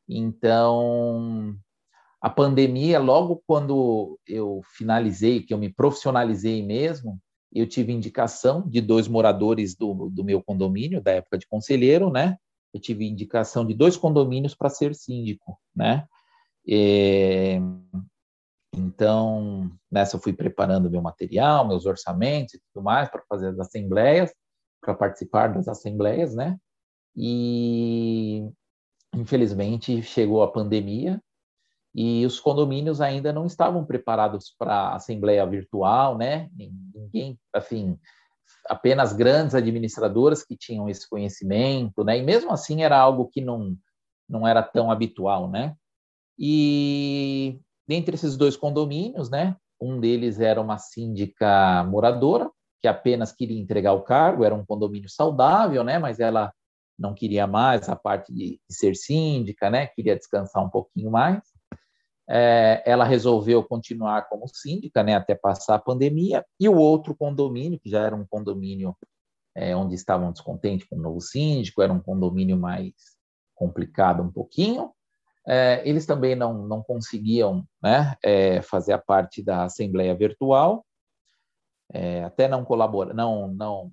Então, 0.08 1.56
a 2.22 2.30
pandemia, 2.30 3.00
logo 3.00 3.42
quando 3.44 4.16
eu 4.28 4.60
finalizei, 4.76 5.42
que 5.42 5.52
eu 5.52 5.58
me 5.58 5.68
profissionalizei 5.68 6.64
mesmo, 6.64 7.20
eu 7.52 7.66
tive 7.66 7.92
indicação 7.92 8.62
de 8.62 8.80
dois 8.80 9.08
moradores 9.08 9.74
do, 9.74 10.08
do 10.08 10.22
meu 10.22 10.40
condomínio, 10.40 11.02
da 11.02 11.10
época 11.10 11.36
de 11.36 11.48
conselheiro, 11.48 12.10
né? 12.10 12.36
Eu 12.72 12.80
tive 12.80 13.08
indicação 13.08 13.66
de 13.66 13.74
dois 13.74 13.96
condomínios 13.96 14.54
para 14.54 14.70
ser 14.70 14.94
síndico, 14.94 15.58
né? 15.74 16.06
É, 16.66 17.60
então, 18.72 19.72
nessa 19.90 20.16
eu 20.16 20.20
fui 20.20 20.32
preparando 20.32 20.88
meu 20.88 21.02
material, 21.02 21.66
meus 21.66 21.86
orçamentos 21.86 22.54
e 22.54 22.60
tudo 22.72 22.84
mais 22.84 23.10
para 23.10 23.24
fazer 23.28 23.48
as 23.48 23.58
assembleias, 23.58 24.32
para 24.80 24.94
participar 24.94 25.48
das 25.48 25.66
assembleias, 25.66 26.36
né? 26.36 26.56
E 27.16 28.48
infelizmente 29.12 30.02
chegou 30.02 30.44
a 30.44 30.50
pandemia 30.50 31.20
e 31.94 32.24
os 32.24 32.40
condomínios 32.40 33.00
ainda 33.00 33.32
não 33.32 33.46
estavam 33.46 33.84
preparados 33.84 34.54
para 34.58 34.94
assembleia 34.94 35.44
virtual, 35.46 36.16
né? 36.16 36.48
Ninguém, 36.94 37.38
assim, 37.54 37.98
apenas 38.68 39.12
grandes 39.12 39.54
administradoras 39.54 40.42
que 40.42 40.56
tinham 40.56 40.88
esse 40.88 41.08
conhecimento, 41.08 42.02
né? 42.02 42.18
E 42.18 42.22
mesmo 42.22 42.50
assim 42.52 42.82
era 42.82 42.98
algo 42.98 43.28
que 43.28 43.40
não 43.40 43.76
não 44.28 44.48
era 44.48 44.62
tão 44.62 44.90
habitual, 44.90 45.50
né? 45.50 45.76
E 46.38 47.60
dentre 47.86 48.14
esses 48.14 48.36
dois 48.36 48.56
condomínios, 48.56 49.28
né, 49.28 49.56
um 49.80 50.00
deles 50.00 50.40
era 50.40 50.60
uma 50.60 50.78
síndica 50.78 51.84
moradora, 51.84 52.50
que 52.80 52.88
apenas 52.88 53.32
queria 53.32 53.60
entregar 53.60 53.92
o 53.92 54.02
cargo, 54.02 54.44
era 54.44 54.54
um 54.54 54.64
condomínio 54.64 55.08
saudável, 55.08 55.84
né, 55.84 55.98
mas 55.98 56.18
ela 56.18 56.52
não 56.98 57.14
queria 57.14 57.46
mais 57.46 57.88
a 57.88 57.96
parte 57.96 58.32
de, 58.32 58.60
de 58.68 58.74
ser 58.74 58.96
síndica, 58.96 59.68
né, 59.68 59.86
queria 59.88 60.16
descansar 60.16 60.64
um 60.64 60.70
pouquinho 60.70 61.10
mais. 61.10 61.42
É, 62.28 62.82
ela 62.86 63.04
resolveu 63.04 63.62
continuar 63.64 64.28
como 64.28 64.46
síndica, 64.48 65.02
né, 65.02 65.14
até 65.14 65.34
passar 65.34 65.76
a 65.76 65.80
pandemia, 65.80 66.44
e 66.58 66.68
o 66.68 66.76
outro 66.76 67.14
condomínio, 67.14 67.80
que 67.80 67.90
já 67.90 68.00
era 68.00 68.14
um 68.14 68.26
condomínio 68.26 68.96
é, 69.54 69.76
onde 69.76 69.94
estavam 69.94 70.32
descontentes 70.32 70.86
com 70.88 70.96
o 70.96 71.02
novo 71.02 71.20
síndico, 71.20 71.82
era 71.82 71.92
um 71.92 72.00
condomínio 72.00 72.56
mais 72.56 72.92
complicado 73.54 74.22
um 74.22 74.30
pouquinho, 74.30 74.92
é, 75.46 75.86
eles 75.88 76.06
também 76.06 76.36
não, 76.36 76.66
não 76.66 76.82
conseguiam 76.82 77.66
né, 77.82 78.16
é, 78.22 78.62
fazer 78.62 78.92
a 78.92 78.98
parte 78.98 79.42
da 79.42 79.64
assembleia 79.64 80.14
virtual, 80.14 80.84
é, 81.92 82.24
até 82.24 82.48
não 82.48 82.64
colaborar, 82.64 83.12
não, 83.12 83.48
não, 83.48 83.92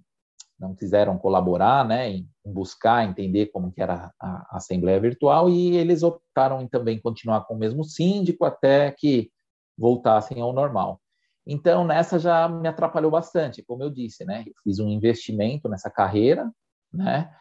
não 0.60 0.76
quiseram 0.76 1.18
colaborar, 1.18 1.88
né, 1.88 2.10
em 2.10 2.28
buscar 2.46 3.08
entender 3.08 3.48
como 3.48 3.72
que 3.72 3.82
era 3.82 4.12
a, 4.20 4.58
assembleia 4.58 5.00
virtual 5.00 5.50
e 5.50 5.78
eles 5.78 6.04
optaram 6.04 6.62
em 6.62 6.68
também 6.68 7.00
continuar 7.00 7.46
com 7.46 7.56
o 7.56 7.58
mesmo 7.58 7.84
síndico 7.84 8.44
até 8.44 8.92
que 8.92 9.32
voltassem 9.78 10.42
ao 10.42 10.52
normal. 10.52 11.00
Então 11.48 11.86
nessa 11.86 12.20
já 12.20 12.48
me 12.50 12.68
atrapalhou 12.68 13.10
bastante, 13.10 13.64
como 13.64 13.84
eu 13.84 13.90
disse, 13.90 14.26
né, 14.26 14.44
eu 14.46 14.54
fiz 14.64 14.80
um 14.80 14.90
investimento 14.90 15.70
nessa 15.70 15.90
carreira, 15.90 16.52
né, 16.92 17.32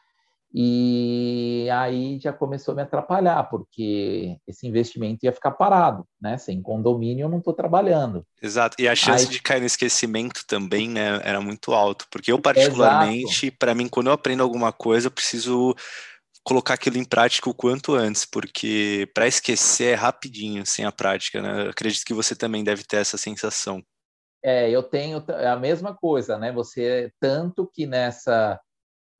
e 0.53 1.69
aí 1.71 2.19
já 2.19 2.33
começou 2.33 2.73
a 2.73 2.77
me 2.77 2.83
atrapalhar, 2.83 3.45
porque 3.45 4.37
esse 4.47 4.67
investimento 4.67 5.25
ia 5.25 5.33
ficar 5.33 5.51
parado, 5.51 6.07
né? 6.21 6.39
Sem 6.39 6.63
condomínio 6.63 7.25
eu 7.25 7.29
não 7.29 7.39
estou 7.39 7.53
trabalhando. 7.53 8.25
Exato, 8.43 8.77
e 8.79 8.89
a 8.89 8.95
chance 8.95 9.27
aí... 9.27 9.31
de 9.31 9.43
cair 9.43 9.61
no 9.61 9.67
esquecimento 9.67 10.45
também, 10.47 10.89
né, 10.89 11.21
era 11.23 11.41
muito 11.41 11.73
alto, 11.73 12.07
porque 12.11 12.33
eu 12.33 12.41
particularmente, 12.41 13.51
para 13.51 13.75
mim, 13.75 13.89
quando 13.89 14.07
eu 14.07 14.13
aprendo 14.13 14.43
alguma 14.43 14.73
coisa, 14.73 15.09
eu 15.09 15.13
preciso 15.13 15.75
colocar 16.43 16.75
aquilo 16.75 16.97
em 16.97 17.05
prática 17.05 17.51
o 17.51 17.55
quanto 17.55 17.95
antes, 17.95 18.25
porque 18.25 19.07
para 19.13 19.27
esquecer 19.27 19.93
é 19.93 19.95
rapidinho 19.95 20.65
sem 20.65 20.83
a 20.87 20.93
prática, 20.93 21.43
né? 21.43 21.67
Eu 21.67 21.71
acredito 21.71 22.05
que 22.07 22.15
você 22.15 22.35
também 22.35 22.65
deve 22.65 22.85
ter 22.85 22.97
essa 22.97 23.19
sensação. 23.19 23.83
É, 24.43 24.71
eu 24.71 24.83
tenho 24.83 25.23
a 25.29 25.57
mesma 25.57 25.95
coisa, 25.95 26.39
né? 26.39 26.51
Você 26.53 27.13
tanto 27.21 27.71
que 27.71 27.87
nessa 27.87 28.59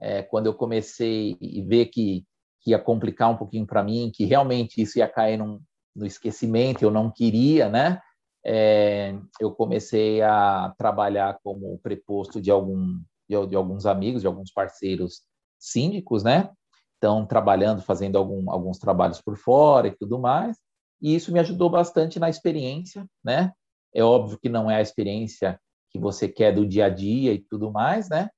é, 0.01 0.23
quando 0.23 0.47
eu 0.47 0.55
comecei 0.55 1.37
a 1.43 1.67
ver 1.67 1.87
que, 1.87 2.25
que 2.61 2.71
ia 2.71 2.79
complicar 2.79 3.31
um 3.31 3.37
pouquinho 3.37 3.67
para 3.67 3.83
mim, 3.83 4.11
que 4.15 4.25
realmente 4.25 4.81
isso 4.81 4.99
ia 4.99 5.09
cair 5.09 5.37
num, 5.37 5.61
no 5.95 6.07
esquecimento, 6.07 6.83
eu 6.83 6.91
não 6.91 7.11
queria, 7.11 7.69
né? 7.69 8.01
É, 8.45 9.15
eu 9.41 9.51
comecei 9.51 10.23
a 10.23 10.73
trabalhar 10.79 11.39
como 11.43 11.79
preposto 11.79 12.41
de, 12.41 12.51
algum, 12.51 13.01
de, 13.29 13.47
de, 13.49 13.57
alguns 13.57 13.85
amigos, 13.85 14.23
de 14.23 14.27
alguns 14.27 14.53
parceiros 14.53 15.23
síndicos, 15.59 16.23
né? 16.23 16.51
Então, 16.97 17.27
trabalhando, 17.27 17.83
fazendo 17.83 18.17
algum, 18.17 18.51
alguns 18.51 18.79
trabalhos 18.79 19.21
por 19.21 19.37
fora 19.37 19.89
e 19.89 19.97
tudo 19.97 20.19
mais. 20.19 20.57
E 21.01 21.15
isso 21.15 21.33
me 21.33 21.39
ajudou 21.39 21.69
bastante 21.71 22.19
na 22.19 22.29
experiência, 22.29 23.07
né? 23.23 23.53
É 23.95 24.03
óbvio 24.03 24.39
que 24.39 24.49
não 24.49 24.71
é 24.71 24.77
a 24.77 24.83
experiência 24.83 25.61
que 25.91 25.99
você 25.99 26.29
quer 26.29 26.55
do 26.55 26.67
dia 26.67 26.87
a 26.87 26.89
dia 26.89 27.33
e 27.33 27.39
tudo 27.39 27.71
mais, 27.71 28.09
né? 28.09 28.29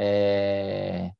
É... 0.00 1.10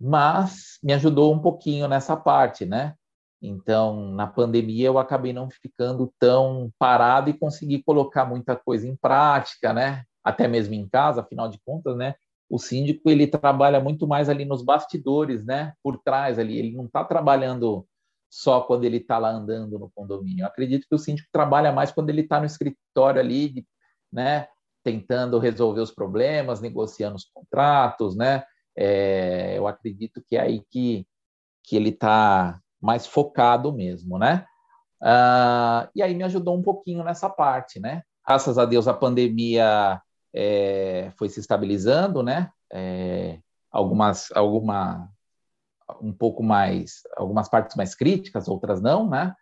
Mas 0.00 0.78
me 0.80 0.92
ajudou 0.92 1.34
um 1.34 1.40
pouquinho 1.40 1.88
nessa 1.88 2.16
parte, 2.16 2.64
né? 2.64 2.94
Então, 3.42 4.12
na 4.12 4.26
pandemia, 4.28 4.86
eu 4.86 4.98
acabei 4.98 5.32
não 5.32 5.50
ficando 5.50 6.12
tão 6.18 6.70
parado 6.78 7.30
e 7.30 7.38
consegui 7.38 7.82
colocar 7.82 8.24
muita 8.24 8.54
coisa 8.54 8.86
em 8.86 8.96
prática, 8.96 9.72
né? 9.72 10.04
Até 10.22 10.46
mesmo 10.46 10.74
em 10.74 10.88
casa, 10.88 11.20
afinal 11.20 11.48
de 11.48 11.58
contas, 11.64 11.96
né? 11.96 12.14
O 12.48 12.58
síndico 12.58 13.10
ele 13.10 13.26
trabalha 13.26 13.80
muito 13.80 14.06
mais 14.06 14.28
ali 14.28 14.44
nos 14.44 14.62
bastidores, 14.62 15.44
né? 15.44 15.74
Por 15.82 15.98
trás 15.98 16.38
ali, 16.38 16.58
ele 16.58 16.76
não 16.76 16.86
está 16.86 17.04
trabalhando 17.04 17.86
só 18.30 18.60
quando 18.60 18.84
ele 18.84 18.98
está 18.98 19.18
lá 19.18 19.30
andando 19.30 19.78
no 19.78 19.90
condomínio. 19.90 20.42
Eu 20.42 20.46
acredito 20.46 20.86
que 20.88 20.94
o 20.94 20.98
síndico 20.98 21.28
trabalha 21.32 21.72
mais 21.72 21.90
quando 21.90 22.10
ele 22.10 22.22
está 22.22 22.38
no 22.38 22.46
escritório 22.46 23.20
ali, 23.20 23.66
né? 24.12 24.48
Tentando 24.88 25.38
resolver 25.38 25.82
os 25.82 25.90
problemas, 25.90 26.60
negociando 26.60 27.16
os 27.16 27.24
contratos, 27.26 28.16
né? 28.16 28.42
É, 28.74 29.58
eu 29.58 29.66
acredito 29.66 30.22
que 30.26 30.36
é 30.36 30.40
aí 30.40 30.62
que, 30.70 31.06
que 31.62 31.76
ele 31.76 31.90
está 31.90 32.58
mais 32.80 33.06
focado 33.06 33.70
mesmo, 33.72 34.18
né? 34.18 34.46
Ah, 35.02 35.90
e 35.94 36.02
aí 36.02 36.14
me 36.14 36.24
ajudou 36.24 36.56
um 36.56 36.62
pouquinho 36.62 37.04
nessa 37.04 37.28
parte, 37.28 37.78
né? 37.78 38.02
Graças 38.26 38.56
a 38.56 38.64
Deus 38.64 38.88
a 38.88 38.94
pandemia 38.94 40.00
é, 40.34 41.12
foi 41.18 41.28
se 41.28 41.40
estabilizando, 41.40 42.22
né? 42.22 42.50
É, 42.72 43.38
algumas, 43.70 44.30
alguma, 44.32 45.10
um 46.00 46.12
pouco 46.12 46.42
mais, 46.42 47.02
algumas 47.16 47.48
partes 47.48 47.76
mais 47.76 47.94
críticas, 47.94 48.48
outras 48.48 48.80
não, 48.80 49.08
né? 49.08 49.34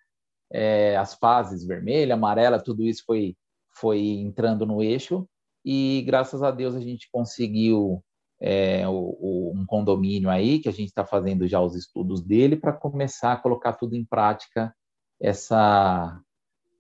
É, 0.51 0.97
as 0.97 1.15
fases 1.15 1.65
vermelha, 1.65 2.15
amarela, 2.15 2.63
tudo 2.63 2.83
isso 2.83 3.05
foi, 3.07 3.37
foi 3.71 4.01
entrando 4.01 4.67
no 4.67 4.83
eixo 4.83 5.29
e 5.67 6.03
graças 6.07 6.45
a 6.45 6.53
Deus 6.53 6.77
a 6.77 6.81
gente 6.81 7.09
conseguiu 7.11 8.01
é, 8.41 8.87
o, 8.87 8.93
o, 8.93 9.53
um 9.57 9.67
condomínio 9.67 10.31
aí, 10.31 10.61
que 10.61 10.69
a 10.69 10.73
gente 10.73 10.89
está 10.89 11.05
fazendo 11.05 11.49
já 11.49 11.61
os 11.61 11.75
estudos 11.75 12.23
dele, 12.23 12.55
para 12.55 12.73
começar 12.73 13.33
a 13.33 13.37
colocar 13.37 13.73
tudo 13.73 13.97
em 13.97 14.05
prática 14.05 14.73
essa, 15.21 16.21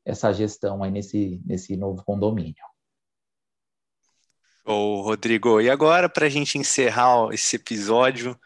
essa 0.04 0.32
gestão 0.32 0.84
aí 0.84 0.92
nesse, 0.92 1.42
nesse 1.44 1.76
novo 1.76 2.04
condomínio. 2.04 2.54
Ô, 4.64 5.00
Rodrigo, 5.02 5.60
e 5.60 5.68
agora 5.68 6.08
para 6.08 6.26
a 6.26 6.28
gente 6.30 6.56
encerrar 6.56 7.28
esse 7.32 7.56
episódio, 7.56 8.38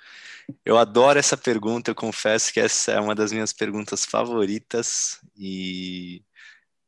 eu 0.65 0.79
adoro 0.79 1.19
essa 1.19 1.37
pergunta, 1.37 1.91
eu 1.91 1.95
confesso 1.95 2.51
que 2.51 2.61
essa 2.61 2.93
é 2.93 3.01
uma 3.01 3.15
das 3.15 3.31
minhas 3.31 3.53
perguntas 3.53 4.07
favoritas 4.07 5.21
e 5.37 6.23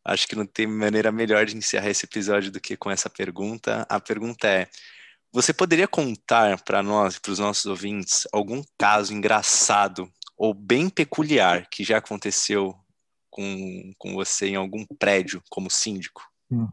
Acho 0.04 0.26
que 0.26 0.36
não 0.36 0.46
tem 0.46 0.66
maneira 0.66 1.12
melhor 1.12 1.44
de 1.46 1.56
encerrar 1.56 1.88
esse 1.88 2.06
episódio 2.06 2.50
do 2.50 2.60
que 2.60 2.76
com 2.76 2.90
essa 2.90 3.08
pergunta. 3.08 3.86
A 3.88 4.00
pergunta 4.00 4.48
é: 4.48 4.68
você 5.32 5.52
poderia 5.52 5.88
contar 5.88 6.62
para 6.62 6.82
nós, 6.82 7.18
para 7.18 7.32
os 7.32 7.38
nossos 7.38 7.66
ouvintes, 7.66 8.26
algum 8.32 8.62
caso 8.76 9.14
engraçado 9.14 10.10
ou 10.36 10.52
bem 10.52 10.90
peculiar 10.90 11.68
que 11.70 11.84
já 11.84 11.98
aconteceu 11.98 12.74
com, 13.30 13.92
com 13.96 14.14
você 14.14 14.48
em 14.48 14.56
algum 14.56 14.84
prédio 14.98 15.42
como 15.48 15.70
síndico? 15.70 16.22
Hum. 16.50 16.68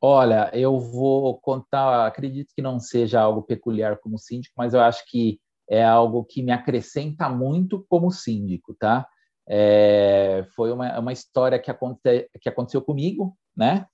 Olha, 0.00 0.50
eu 0.52 0.78
vou 0.78 1.38
contar, 1.40 2.06
acredito 2.06 2.52
que 2.54 2.60
não 2.60 2.78
seja 2.78 3.20
algo 3.20 3.42
peculiar 3.42 3.98
como 3.98 4.18
síndico, 4.18 4.54
mas 4.56 4.74
eu 4.74 4.80
acho 4.80 5.04
que 5.06 5.40
é 5.68 5.82
algo 5.82 6.24
que 6.24 6.42
me 6.42 6.52
acrescenta 6.52 7.28
muito 7.28 7.86
como 7.88 8.10
síndico, 8.10 8.74
tá? 8.74 9.08
É, 9.48 10.44
foi 10.54 10.72
uma, 10.72 10.98
uma 10.98 11.12
história 11.12 11.58
que, 11.58 11.70
aconte, 11.70 12.28
que 12.40 12.48
aconteceu 12.48 12.80
comigo, 12.82 13.36
né? 13.56 13.86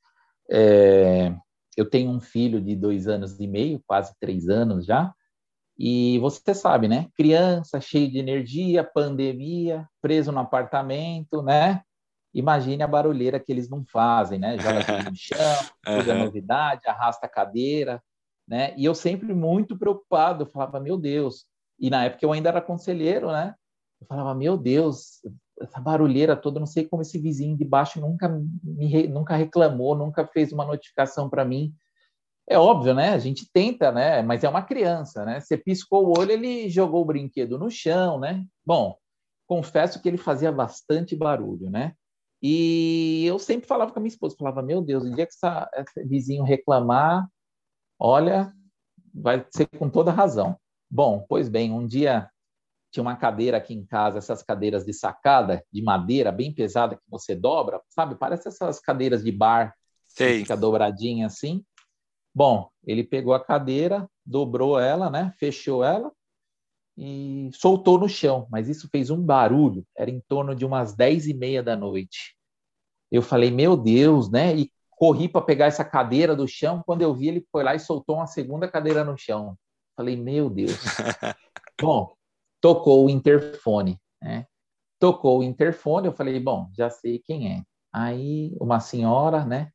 É, 0.51 1.35
eu 1.77 1.89
tenho 1.89 2.11
um 2.11 2.21
filho 2.21 2.61
de 2.61 2.75
dois 2.77 3.07
anos 3.09 3.39
e 3.39 3.47
meio, 3.47 3.83
quase 3.87 4.15
três 4.21 4.49
anos 4.49 4.85
já, 4.85 5.13
e 5.79 6.19
você 6.19 6.53
sabe, 6.53 6.89
né? 6.89 7.09
Criança, 7.17 7.81
cheio 7.81 8.11
de 8.11 8.19
energia, 8.19 8.85
pandemia, 8.85 9.89
preso 10.03 10.31
no 10.31 10.41
apartamento, 10.41 11.43
né? 11.43 11.81
Imagine 12.35 12.83
a 12.83 12.87
barulheira 12.87 13.41
que 13.41 13.51
eles 13.51 13.69
não 13.69 13.85
fazem, 13.91 14.39
né? 14.39 14.59
Joga 14.59 14.85
tudo 14.85 15.11
no 15.11 15.17
chão, 15.17 15.39
tudo 15.85 16.11
é 16.11 16.15
novidade, 16.15 16.87
arrasta 16.87 17.27
a 17.27 17.31
cadeira, 17.31 18.03
né? 18.47 18.75
E 18.77 18.85
eu 18.85 18.95
sempre 18.95 19.33
muito 19.33 19.79
preocupado, 19.79 20.45
falava, 20.45 20.79
meu 20.79 20.99
Deus. 20.99 21.47
E 21.79 21.89
na 21.89 22.05
época 22.05 22.27
eu 22.27 22.33
ainda 22.33 22.51
era 22.51 22.61
conselheiro, 22.61 23.33
né? 23.33 23.55
Eu 24.01 24.07
falava, 24.07 24.35
meu 24.35 24.57
Deus, 24.57 25.21
essa 25.61 25.81
barulheira 25.81 26.35
toda, 26.35 26.59
não 26.59 26.67
sei 26.67 26.87
como 26.87 27.03
esse 27.03 27.19
vizinho 27.19 27.57
de 27.57 27.65
baixo 27.65 28.01
nunca 28.01 28.29
me 28.29 29.07
nunca 29.09 29.37
reclamou, 29.37 29.95
nunca 29.95 30.27
fez 30.27 30.53
uma 30.53 30.65
notificação 30.65 31.29
para 31.29 31.45
mim. 31.45 31.75
É 32.49 32.59
óbvio, 32.59 32.95
né? 32.95 33.11
A 33.11 33.19
gente 33.19 33.49
tenta, 33.53 33.93
né? 33.93 34.23
Mas 34.23 34.43
é 34.43 34.49
uma 34.49 34.63
criança, 34.63 35.25
né? 35.25 35.39
Você 35.41 35.57
piscou 35.57 36.07
o 36.07 36.19
olho, 36.19 36.33
ele 36.33 36.69
jogou 36.69 37.03
o 37.03 37.05
brinquedo 37.05 37.59
no 37.59 37.71
chão, 37.71 38.19
né? 38.19 38.45
Bom, 38.65 38.97
confesso 39.47 40.01
que 40.01 40.09
ele 40.09 40.17
fazia 40.17 40.51
bastante 40.51 41.15
barulho, 41.15 41.71
né? 41.71 41.95
E 42.43 43.25
eu 43.27 43.39
sempre 43.39 43.69
falava 43.69 43.93
com 43.93 43.99
a 43.99 44.03
minha 44.03 44.09
esposa, 44.13 44.35
falava, 44.39 44.63
meu 44.63 44.81
Deus, 44.81 45.05
o 45.05 45.15
dia 45.15 45.27
que 45.27 45.33
essa, 45.35 45.71
esse 45.75 46.05
vizinho 46.09 46.43
reclamar, 46.43 47.29
olha, 47.99 48.53
vai 49.15 49.45
ser 49.51 49.67
com 49.79 49.91
toda 49.91 50.11
razão. 50.11 50.57
Bom, 50.91 51.25
pois 51.29 51.49
bem, 51.49 51.71
um 51.71 51.87
dia 51.87 52.31
tinha 52.91 53.03
uma 53.03 53.17
cadeira 53.17 53.57
aqui 53.57 53.75
em 53.75 53.85
casa, 53.85 54.19
essas 54.19 54.43
cadeiras 54.43 54.85
de 54.85 54.93
sacada, 54.93 55.65
de 55.73 55.83
madeira, 55.83 56.33
bem 56.33 56.53
pesada, 56.53 56.97
que 56.97 57.03
você 57.09 57.35
dobra, 57.35 57.81
sabe? 57.89 58.17
Parece 58.17 58.49
essas 58.49 58.81
cadeiras 58.81 59.23
de 59.23 59.31
bar, 59.31 59.75
Sei. 60.07 60.33
que 60.33 60.39
fica 60.41 60.57
dobradinha 60.57 61.27
assim. 61.27 61.65
Bom, 62.35 62.69
ele 62.85 63.05
pegou 63.05 63.35
a 63.35 63.45
cadeira, 63.45 64.09
dobrou 64.25 64.79
ela, 64.79 65.11
né? 65.11 65.33
Fechou 65.39 65.85
ela 65.85 66.13
e 66.97 67.51
soltou 67.53 67.99
no 67.99 68.09
chão. 68.09 68.47
Mas 68.51 68.69
isso 68.69 68.89
fez 68.91 69.11
um 69.11 69.21
barulho. 69.21 69.85
Era 69.97 70.11
em 70.11 70.21
torno 70.21 70.55
de 70.55 70.65
umas 70.65 70.95
dez 70.95 71.27
e 71.27 71.35
meia 71.35 71.63
da 71.63 71.77
noite. 71.77 72.37
Eu 73.11 73.23
falei, 73.23 73.51
meu 73.51 73.77
Deus, 73.77 74.31
né? 74.31 74.55
E 74.57 74.71
corri 74.91 75.29
para 75.29 75.41
pegar 75.41 75.67
essa 75.67 75.85
cadeira 75.85 76.37
do 76.37 76.47
chão. 76.47 76.83
Quando 76.85 77.03
eu 77.03 77.15
vi, 77.15 77.29
ele 77.29 77.47
foi 77.51 77.65
lá 77.65 77.75
e 77.75 77.81
soltou 77.81 78.17
uma 78.17 78.27
segunda 78.27 78.69
cadeira 78.69 79.05
no 79.05 79.17
chão. 79.17 79.57
Falei, 79.97 80.17
meu 80.17 80.49
Deus. 80.49 80.73
Bom, 81.81 82.15
tocou 82.61 83.07
o 83.07 83.11
interfone, 83.11 83.99
né? 84.23 84.47
tocou 85.01 85.41
o 85.41 85.43
interfone, 85.43 86.07
eu 86.07 86.13
falei, 86.13 86.39
bom, 86.39 86.71
já 86.77 86.91
sei 86.91 87.19
quem 87.19 87.53
é. 87.53 87.63
Aí 87.93 88.55
uma 88.61 88.79
senhora, 88.79 89.45
né? 89.45 89.73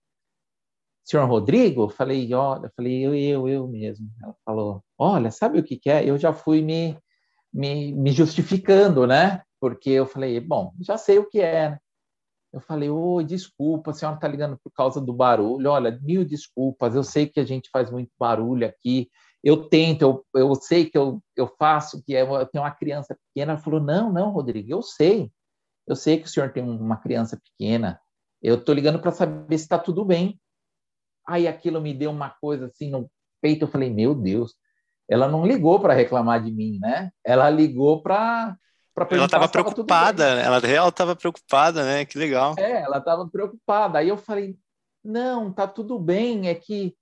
Senhor 1.03 1.27
Rodrigo, 1.27 1.83
eu 1.83 1.89
falei, 1.89 2.33
olha, 2.33 2.67
eu 2.67 2.71
falei, 2.75 3.05
eu, 3.05 3.15
eu, 3.15 3.49
eu 3.49 3.67
mesmo. 3.67 4.09
Ela 4.23 4.35
falou, 4.45 4.83
olha, 4.97 5.31
sabe 5.31 5.59
o 5.59 5.63
que, 5.63 5.77
que 5.77 5.89
é? 5.89 6.07
Eu 6.07 6.17
já 6.17 6.31
fui 6.31 6.61
me, 6.61 6.97
me, 7.53 7.91
me 7.93 8.11
justificando, 8.11 9.05
né? 9.05 9.43
Porque 9.59 9.89
eu 9.89 10.05
falei, 10.05 10.39
bom, 10.39 10.73
já 10.79 10.97
sei 10.97 11.19
o 11.19 11.27
que 11.27 11.41
é. 11.41 11.77
Eu 12.53 12.61
falei, 12.61 12.89
oi, 12.89 13.23
desculpa, 13.25 13.91
a 13.91 13.93
senhora 13.93 14.15
está 14.15 14.27
ligando 14.27 14.57
por 14.63 14.71
causa 14.71 15.01
do 15.01 15.13
barulho. 15.13 15.69
Olha, 15.69 15.99
mil 16.01 16.23
desculpas, 16.23 16.95
eu 16.95 17.03
sei 17.03 17.27
que 17.27 17.39
a 17.39 17.45
gente 17.45 17.69
faz 17.69 17.91
muito 17.91 18.11
barulho 18.17 18.65
aqui. 18.65 19.09
Eu 19.45 19.69
tento, 19.69 20.01
eu, 20.01 20.25
eu 20.33 20.55
sei 20.55 20.89
que 20.89 20.97
eu, 20.97 21.21
eu 21.37 21.47
faço, 21.59 22.03
que 22.03 22.15
é, 22.15 22.23
eu 22.23 22.47
tenho 22.47 22.63
uma 22.63 22.71
criança 22.71 23.15
pequena. 23.15 23.51
Ela 23.51 23.61
falou, 23.61 23.79
não, 23.79 24.11
não, 24.11 24.31
Rodrigo, 24.31 24.71
eu 24.71 24.81
sei. 24.81 25.31
Eu 25.85 25.95
sei 25.95 26.17
que 26.19 26.25
o 26.25 26.29
senhor 26.29 26.51
tem 26.51 26.63
uma 26.63 26.97
criança 26.97 27.39
pequena. 27.39 28.01
Eu 28.41 28.55
estou 28.55 28.73
ligando 28.73 28.99
para 28.99 29.11
saber 29.11 29.55
se 29.59 29.65
está 29.65 29.77
tudo 29.77 30.03
bem. 30.03 30.41
Aí 31.27 31.47
aquilo 31.47 31.79
me 31.79 31.93
deu 31.93 32.09
uma 32.09 32.31
coisa 32.31 32.65
assim 32.65 32.89
no 32.89 33.07
peito. 33.39 33.65
Eu 33.65 33.69
falei, 33.69 33.93
meu 33.93 34.15
Deus. 34.15 34.55
Ela 35.07 35.27
não 35.27 35.45
ligou 35.45 35.79
para 35.79 35.93
reclamar 35.93 36.43
de 36.43 36.51
mim, 36.51 36.79
né? 36.81 37.11
Ela 37.23 37.47
ligou 37.47 38.01
para 38.01 38.57
ela 39.11 39.25
estava 39.25 39.49
preocupada, 39.49 40.23
ela 40.23 40.57
real 40.59 40.87
estava 40.87 41.15
preocupada, 41.15 41.83
né? 41.83 42.05
Que 42.05 42.17
legal. 42.17 42.55
É, 42.57 42.81
ela 42.81 42.97
estava 42.97 43.27
preocupada. 43.27 43.99
Aí 43.99 44.07
eu 44.07 44.17
falei, 44.17 44.57
não, 45.03 45.51
tá 45.51 45.67
tudo 45.67 45.99
bem, 45.99 46.47
é 46.47 46.55
que 46.55 46.95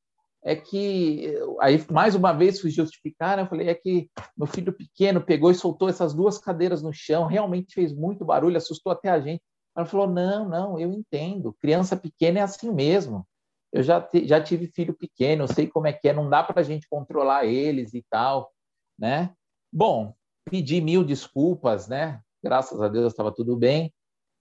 é 0.44 0.56
que 0.56 1.34
aí 1.62 1.84
mais 1.90 2.16
uma 2.16 2.34
vez 2.34 2.60
fui 2.60 2.70
justificar, 2.70 3.38
né? 3.38 3.44
eu 3.44 3.48
falei 3.48 3.70
é 3.70 3.76
que 3.76 4.10
meu 4.38 4.46
filho 4.46 4.74
pequeno 4.74 5.22
pegou 5.22 5.50
e 5.50 5.56
soltou 5.56 5.88
essas 5.88 6.14
duas 6.14 6.38
cadeiras 6.38 6.82
no 6.82 6.92
chão, 6.92 7.26
realmente 7.26 7.74
fez 7.74 7.94
muito 7.94 8.26
barulho, 8.26 8.58
assustou 8.58 8.92
até 8.92 9.10
a 9.10 9.20
gente. 9.20 9.42
Ela 9.76 9.86
falou 9.86 10.08
não, 10.08 10.48
não, 10.48 10.80
eu 10.80 10.92
entendo, 10.92 11.56
criança 11.60 11.96
pequena 11.96 12.40
é 12.40 12.42
assim 12.42 12.72
mesmo. 12.72 13.26
Eu 13.72 13.82
já 13.82 14.08
já 14.26 14.42
tive 14.42 14.68
filho 14.68 14.94
pequeno, 14.94 15.44
eu 15.44 15.48
sei 15.48 15.68
como 15.68 15.88
é 15.88 15.94
que 15.94 16.08
é, 16.08 16.14
não 16.14 16.30
dá 16.30 16.44
para 16.44 16.60
a 16.60 16.64
gente 16.64 16.88
controlar 16.88 17.46
eles 17.46 17.94
e 17.94 18.06
tal, 18.10 18.52
né? 19.00 19.34
Bom, 19.72 20.14
pedi 20.46 20.82
mil 20.82 21.04
desculpas, 21.04 21.88
né? 21.88 22.22
Graças 22.44 22.80
a 22.82 22.90
Deus 22.90 23.14
estava 23.14 23.32
tudo 23.34 23.56
bem. 23.56 23.92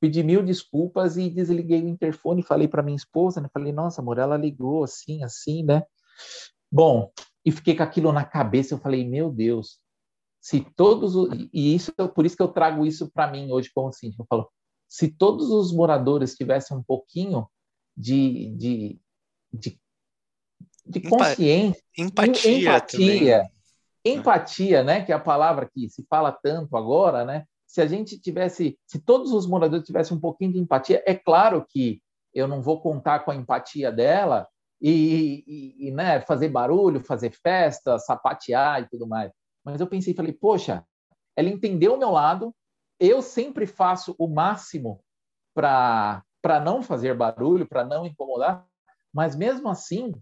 Pedi 0.03 0.21
mil 0.25 0.43
desculpas 0.43 1.17
e 1.17 1.31
desliguei 1.31 1.81
o 1.81 1.89
interfone 1.89 2.41
e 2.41 2.45
falei 2.45 2.67
para 2.67 2.83
minha 2.83 2.97
esposa, 2.97 3.41
né? 3.41 3.49
Falei, 3.55 3.73
nossa, 3.73 4.01
amor, 4.01 4.19
ela 4.19 4.37
ligou 4.37 4.83
assim, 4.83 5.23
assim, 5.23 5.63
né? 5.63 5.85
Bom, 6.69 7.13
e 7.45 7.53
fiquei 7.53 7.77
com 7.77 7.85
aquilo 7.85 8.11
na 8.11 8.25
cabeça. 8.25 8.75
Eu 8.75 8.81
falei, 8.81 9.09
meu 9.09 9.31
Deus, 9.31 9.79
se 10.41 10.67
todos 10.75 11.15
e 11.53 11.73
isso 11.73 11.93
por 12.17 12.27
isso 12.27 12.37
que 12.37 12.43
eu 12.43 12.49
trago 12.49 12.85
isso 12.85 13.13
para 13.13 13.31
mim 13.31 13.53
hoje 13.53 13.71
como 13.73 13.91
assim, 13.91 14.13
eu 14.19 14.27
falo, 14.29 14.51
se 14.89 15.07
todos 15.07 15.51
os 15.51 15.73
moradores 15.73 16.35
tivessem 16.35 16.77
um 16.77 16.83
pouquinho 16.83 17.47
de, 17.97 18.51
de, 18.57 19.01
de, 19.53 19.81
de 20.85 21.01
consciência, 21.01 21.81
empatia, 21.97 22.59
empatia 22.59 23.51
Empatia, 24.05 24.83
né, 24.83 25.05
que 25.05 25.13
é 25.13 25.15
a 25.15 25.21
palavra 25.21 25.71
que 25.73 25.89
se 25.89 26.05
fala 26.11 26.33
tanto 26.33 26.77
agora, 26.77 27.25
né? 27.25 27.47
Se 27.73 27.81
a 27.81 27.87
gente 27.87 28.21
tivesse, 28.21 28.79
se 28.87 29.01
todos 29.01 29.33
os 29.33 29.47
moradores 29.47 29.87
tivessem 29.87 30.15
um 30.15 30.21
pouquinho 30.21 30.53
de 30.53 30.59
empatia, 30.59 31.03
é 31.07 31.15
claro 31.15 31.65
que 31.67 32.03
eu 32.35 32.47
não 32.47 32.61
vou 32.61 32.83
contar 32.83 33.21
com 33.21 33.31
a 33.31 33.35
empatia 33.35 33.91
dela 33.91 34.47
e, 34.79 35.43
e, 35.47 35.89
e 35.89 35.91
né, 35.91 36.21
fazer 36.21 36.51
barulho, 36.51 37.03
fazer 37.03 37.31
festa, 37.31 37.99
sapatear 37.99 38.83
e 38.83 38.89
tudo 38.91 39.07
mais. 39.07 39.33
Mas 39.65 39.81
eu 39.81 39.87
pensei, 39.87 40.13
falei, 40.13 40.35
poxa, 40.35 40.85
ela 41.35 41.49
entendeu 41.49 41.95
o 41.95 41.99
meu 41.99 42.11
lado, 42.11 42.55
eu 43.01 43.23
sempre 43.23 43.67
faço 43.67 44.15
o 44.19 44.29
máximo 44.29 45.03
para 45.55 46.23
não 46.63 46.83
fazer 46.83 47.17
barulho, 47.17 47.67
para 47.67 47.87
não 47.87 48.05
incomodar, 48.05 48.67
mas 49.11 49.35
mesmo 49.35 49.71
assim, 49.71 50.13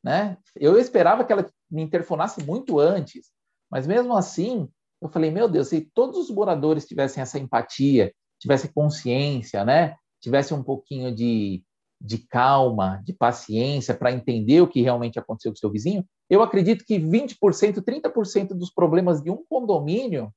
né? 0.00 0.38
Eu 0.54 0.78
esperava 0.78 1.24
que 1.24 1.32
ela 1.32 1.44
me 1.68 1.82
interfonasse 1.82 2.40
muito 2.44 2.78
antes, 2.78 3.32
mas 3.68 3.84
mesmo 3.84 4.16
assim, 4.16 4.70
eu 5.00 5.08
falei, 5.08 5.30
meu 5.30 5.48
Deus, 5.48 5.68
se 5.68 5.90
todos 5.94 6.18
os 6.18 6.30
moradores 6.30 6.86
tivessem 6.86 7.22
essa 7.22 7.38
empatia, 7.38 8.12
tivessem 8.38 8.70
consciência, 8.72 9.64
né? 9.64 9.96
Tivessem 10.20 10.56
um 10.56 10.62
pouquinho 10.62 11.14
de, 11.14 11.62
de 12.00 12.18
calma, 12.18 13.02
de 13.04 13.12
paciência 13.12 13.94
para 13.94 14.12
entender 14.12 14.60
o 14.60 14.68
que 14.68 14.82
realmente 14.82 15.18
aconteceu 15.18 15.52
com 15.52 15.56
o 15.56 15.58
seu 15.58 15.70
vizinho, 15.70 16.04
eu 16.28 16.42
acredito 16.42 16.84
que 16.84 16.98
20%, 16.98 17.82
30% 17.82 18.48
dos 18.54 18.70
problemas 18.70 19.20
de 19.20 19.30
um 19.30 19.44
condomínio 19.48 20.32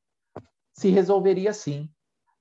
se 0.73 0.89
resolveria 0.89 1.51
assim, 1.51 1.87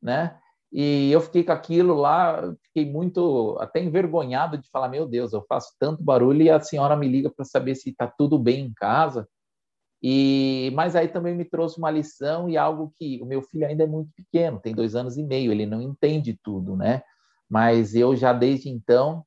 né? 0.01 0.39
E 0.73 1.13
eu 1.13 1.21
fiquei 1.21 1.45
com 1.45 1.53
aquilo 1.53 1.95
lá, 1.95 2.51
fiquei 2.65 2.91
muito 2.91 3.59
até 3.61 3.83
envergonhado 3.83 4.57
de 4.57 4.71
falar: 4.71 4.89
meu 4.89 5.07
Deus, 5.07 5.35
eu 5.35 5.45
faço 5.47 5.75
tanto 5.79 6.03
barulho 6.03 6.41
e 6.41 6.49
a 6.49 6.59
senhora 6.61 6.97
me 6.97 7.07
liga 7.07 7.31
para 7.31 7.45
saber 7.45 7.75
se 7.75 7.91
está 7.91 8.07
tudo 8.07 8.39
bem 8.39 8.65
em 8.65 8.73
casa. 8.73 9.29
E 10.03 10.73
mas 10.75 10.97
aí 10.97 11.07
também 11.07 11.35
me 11.35 11.45
trouxe 11.45 11.79
uma 11.79 11.91
lição 11.91 12.49
e 12.49 12.57
algo 12.57 12.93
que 12.97 13.21
o 13.23 13.27
meu 13.27 13.41
filho 13.43 13.67
ainda 13.67 13.85
é 13.85 13.87
muito 13.87 14.11
pequeno, 14.17 14.59
tem 14.59 14.75
dois 14.75 14.97
anos 14.97 15.17
e 15.17 15.23
meio, 15.23 15.53
ele 15.53 15.65
não 15.65 15.81
entende 15.81 16.39
tudo, 16.43 16.77
né? 16.77 17.03
Mas 17.49 17.95
eu 17.95 18.17
já 18.17 18.33
desde 18.33 18.69
então 18.69 19.25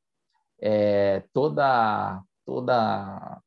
é, 0.61 1.23
toda 1.33 2.21
toda 2.45 3.41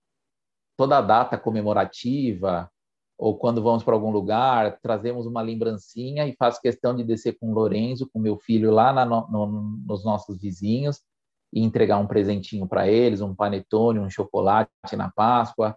toda 0.77 1.01
data 1.03 1.37
comemorativa 1.37 2.71
ou 3.19 3.37
quando 3.37 3.61
vamos 3.61 3.83
para 3.83 3.95
algum 3.95 4.13
lugar, 4.13 4.79
trazemos 4.81 5.27
uma 5.27 5.43
lembrancinha 5.43 6.25
e 6.27 6.37
faço 6.37 6.63
questão 6.63 6.95
de 6.95 7.03
descer 7.03 7.37
com 7.37 7.51
o 7.51 7.55
Lorenzo, 7.55 8.09
com 8.13 8.21
meu 8.21 8.39
filho, 8.39 8.71
lá 8.71 8.93
na, 8.93 9.05
no, 9.05 9.47
nos 9.85 10.05
nossos 10.05 10.41
vizinhos 10.41 11.03
e 11.53 11.61
entregar 11.65 11.99
um 11.99 12.07
presentinho 12.07 12.69
para 12.69 12.87
eles, 12.87 13.21
um 13.21 13.35
panetone, 13.35 13.99
um 13.99 14.09
chocolate 14.09 14.71
na 14.97 15.11
Páscoa, 15.11 15.77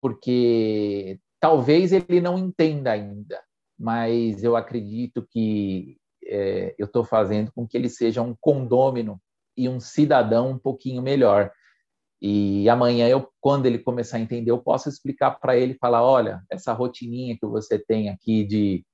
porque 0.00 1.20
talvez 1.40 1.92
ele 1.92 2.20
não 2.20 2.38
entenda 2.38 2.92
ainda, 2.92 3.40
mas 3.78 4.42
eu 4.42 4.56
acredito 4.56 5.26
que 5.30 5.96
é, 6.24 6.74
eu 6.78 6.86
estou 6.86 7.04
fazendo 7.04 7.52
com 7.52 7.66
que 7.66 7.76
ele 7.76 7.88
seja 7.88 8.22
um 8.22 8.34
condômino 8.40 9.20
e 9.56 9.68
um 9.68 9.80
cidadão 9.80 10.50
um 10.50 10.58
pouquinho 10.58 11.02
melhor. 11.02 11.50
E 12.20 12.68
amanhã, 12.68 13.08
eu, 13.08 13.28
quando 13.40 13.66
ele 13.66 13.78
começar 13.78 14.16
a 14.16 14.20
entender, 14.20 14.50
eu 14.50 14.58
posso 14.58 14.88
explicar 14.88 15.32
para 15.32 15.56
ele, 15.56 15.74
falar, 15.74 16.02
olha, 16.02 16.42
essa 16.50 16.72
rotininha 16.72 17.36
que 17.38 17.46
você 17.46 17.78
tem 17.78 18.08
aqui 18.08 18.44
de, 18.44 18.84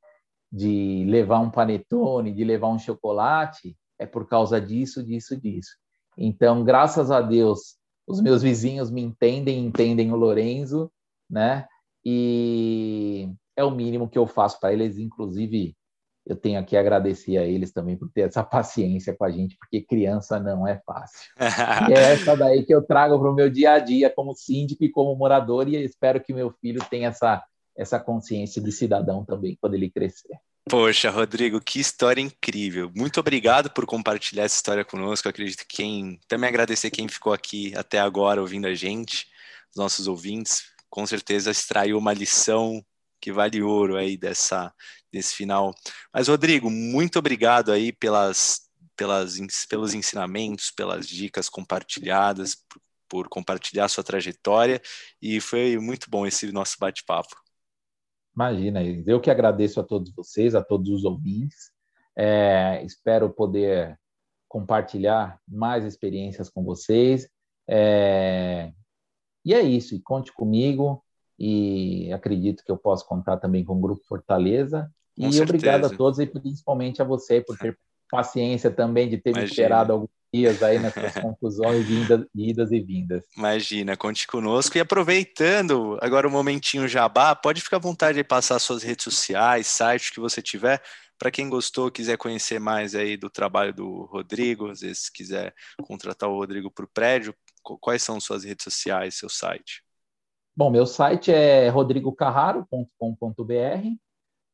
de 0.53 1.05
levar 1.09 1.40
um 1.40 1.51
panetone, 1.51 2.35
de 2.35 2.45
levar 2.45 2.69
um 2.69 2.79
chocolate, 2.79 3.77
é 3.99 4.07
por 4.07 4.29
causa 4.29 4.61
disso, 4.61 5.03
disso, 5.03 5.37
disso. 5.40 5.71
Então, 6.19 6.62
graças 6.62 7.11
a 7.11 7.21
Deus, 7.21 7.77
os 8.07 8.21
meus 8.21 8.43
vizinhos 8.43 8.90
me 8.90 9.03
entendem, 9.03 9.64
entendem 9.64 10.12
o 10.12 10.17
Lorenzo, 10.17 10.90
né? 11.29 11.67
E 12.05 13.29
é 13.57 13.64
o 13.64 13.71
mínimo 13.71 14.09
que 14.09 14.19
eu 14.19 14.27
faço 14.27 14.61
para 14.61 14.73
eles, 14.73 14.99
inclusive 14.99 15.75
eu 16.27 16.37
tenho 16.37 16.64
que 16.64 16.77
agradecer 16.77 17.37
a 17.37 17.45
eles 17.45 17.71
também 17.71 17.97
por 17.97 18.11
ter 18.11 18.23
essa 18.23 18.43
paciência 18.43 19.14
com 19.14 19.25
a 19.25 19.31
gente, 19.31 19.57
porque 19.59 19.83
criança 19.83 20.40
não 20.40 20.67
é 20.67 20.81
fácil. 20.87 21.31
e 21.90 21.93
é 21.93 22.12
essa 22.12 22.35
daí 22.35 22.64
que 22.64 22.75
eu 22.75 22.83
trago 22.83 23.19
para 23.19 23.31
o 23.31 23.35
meu 23.35 23.51
dia 23.51 23.73
a 23.73 23.79
dia 23.79 24.09
como 24.09 24.35
síndico 24.35 24.85
e 24.85 24.90
como 24.90 25.14
morador, 25.17 25.69
e 25.69 25.77
espero 25.77 26.23
que 26.23 26.33
meu 26.33 26.51
filho 26.51 26.83
tenha 26.88 27.09
essa, 27.09 27.45
essa 27.77 28.01
consciência 28.01 28.62
de 28.62 28.73
cidadão 28.73 29.25
também 29.25 29.59
quando 29.61 29.75
ele 29.75 29.90
crescer. 29.90 30.38
Poxa, 30.68 31.11
Rodrigo, 31.11 31.61
que 31.61 31.79
história 31.79 32.22
incrível. 32.22 32.90
Muito 32.96 33.20
obrigado 33.20 33.70
por 33.70 33.85
compartilhar 33.85 34.44
essa 34.44 34.57
história 34.57 34.85
conosco. 34.85 35.29
Eu 35.29 35.31
acredito 35.31 35.66
que 35.66 35.77
quem. 35.77 36.18
Também 36.27 36.48
agradecer 36.48 36.90
quem 36.90 37.07
ficou 37.07 37.35
aqui 37.35 37.74
até 37.77 37.98
agora 38.00 38.40
ouvindo 38.40 38.66
a 38.66 38.74
gente, 38.74 39.27
os 39.70 39.77
nossos 39.77 40.07
ouvintes. 40.09 40.64
Com 40.88 41.07
certeza 41.07 41.50
extraiu 41.50 41.98
uma 41.98 42.14
lição 42.14 42.83
que 43.20 43.31
vale 43.33 43.62
ouro 43.62 43.96
aí 43.96 44.16
dessa, 44.16 44.72
desse 45.12 45.35
final. 45.35 45.74
Mas, 46.12 46.29
Rodrigo, 46.29 46.70
muito 46.70 47.18
obrigado 47.18 47.70
aí 47.70 47.92
pelas, 47.92 48.62
pelas, 48.96 49.38
pelos 49.69 49.92
ensinamentos, 49.94 50.71
pelas 50.71 51.06
dicas 51.06 51.48
compartilhadas, 51.48 52.54
por, 52.54 52.81
por 53.08 53.29
compartilhar 53.29 53.88
sua 53.88 54.04
trajetória, 54.04 54.81
e 55.21 55.40
foi 55.40 55.79
muito 55.79 56.08
bom 56.10 56.27
esse 56.27 56.50
nosso 56.52 56.77
bate-papo. 56.79 57.44
Imagina, 58.35 58.82
eu 58.82 59.20
que 59.20 59.30
agradeço 59.30 59.80
a 59.80 59.85
todos 59.85 60.12
vocês, 60.12 60.54
a 60.54 60.62
todos 60.62 60.90
os 60.90 61.04
ouvintes. 61.04 61.70
É, 62.16 62.82
espero 62.85 63.30
poder 63.30 63.98
compartilhar 64.48 65.38
mais 65.46 65.85
experiências 65.85 66.48
com 66.48 66.64
vocês. 66.64 67.28
É, 67.68 68.72
e 69.44 69.54
é 69.54 69.62
isso, 69.62 69.94
e 69.94 70.00
conte 70.00 70.32
comigo 70.32 71.02
e 71.38 72.12
acredito 72.12 72.64
que 72.64 72.70
eu 72.70 72.76
posso 72.76 73.06
contar 73.06 73.37
também 73.38 73.64
com 73.64 73.74
o 73.74 73.80
Grupo 73.80 74.02
Fortaleza. 74.06 74.90
Com 75.16 75.28
e 75.28 75.32
certeza. 75.32 75.42
obrigado 75.44 75.85
a 75.87 75.90
todos 75.96 76.18
e 76.18 76.26
principalmente 76.26 77.02
a 77.02 77.04
você 77.04 77.40
por 77.40 77.58
ter 77.58 77.78
paciência 78.10 78.70
também 78.70 79.08
de 79.08 79.18
ter 79.18 79.30
Imagina. 79.30 79.44
me 79.44 79.50
esperado 79.50 79.92
alguns 79.92 80.10
dias 80.35 80.60
aí 80.64 80.80
nessas 80.80 81.14
confusões 81.22 81.87
de 81.87 81.94
idas, 82.35 82.72
e 82.72 82.80
vindas. 82.80 83.24
Imagina, 83.37 83.96
conte 83.96 84.26
conosco. 84.26 84.76
E 84.76 84.80
aproveitando 84.80 85.96
agora 86.02 86.26
o 86.26 86.30
um 86.30 86.32
momentinho 86.32 86.88
jabá, 86.88 87.37
pode 87.37 87.60
ficar 87.60 87.76
à 87.76 87.80
vontade 87.80 88.18
de 88.18 88.24
passar 88.24 88.58
suas 88.58 88.82
redes 88.82 89.04
sociais, 89.04 89.68
sites 89.68 90.10
que 90.10 90.18
você 90.18 90.42
tiver, 90.42 90.82
para 91.16 91.30
quem 91.30 91.48
gostou, 91.48 91.90
quiser 91.90 92.18
conhecer 92.18 92.58
mais 92.58 92.96
aí 92.96 93.16
do 93.16 93.30
trabalho 93.30 93.72
do 93.72 94.06
Rodrigo, 94.06 94.70
às 94.70 94.80
vezes 94.80 95.08
quiser 95.08 95.54
contratar 95.85 96.28
o 96.28 96.37
Rodrigo 96.37 96.68
para 96.68 96.85
o 96.85 96.90
prédio, 96.92 97.32
quais 97.80 98.02
são 98.02 98.20
suas 98.20 98.42
redes 98.42 98.64
sociais, 98.64 99.14
seu 99.14 99.28
site? 99.28 99.85
Bom, 100.56 100.70
meu 100.70 100.87
site 100.87 101.32
é 101.32 101.68
rodrigocarraro.com.br, 101.68 103.96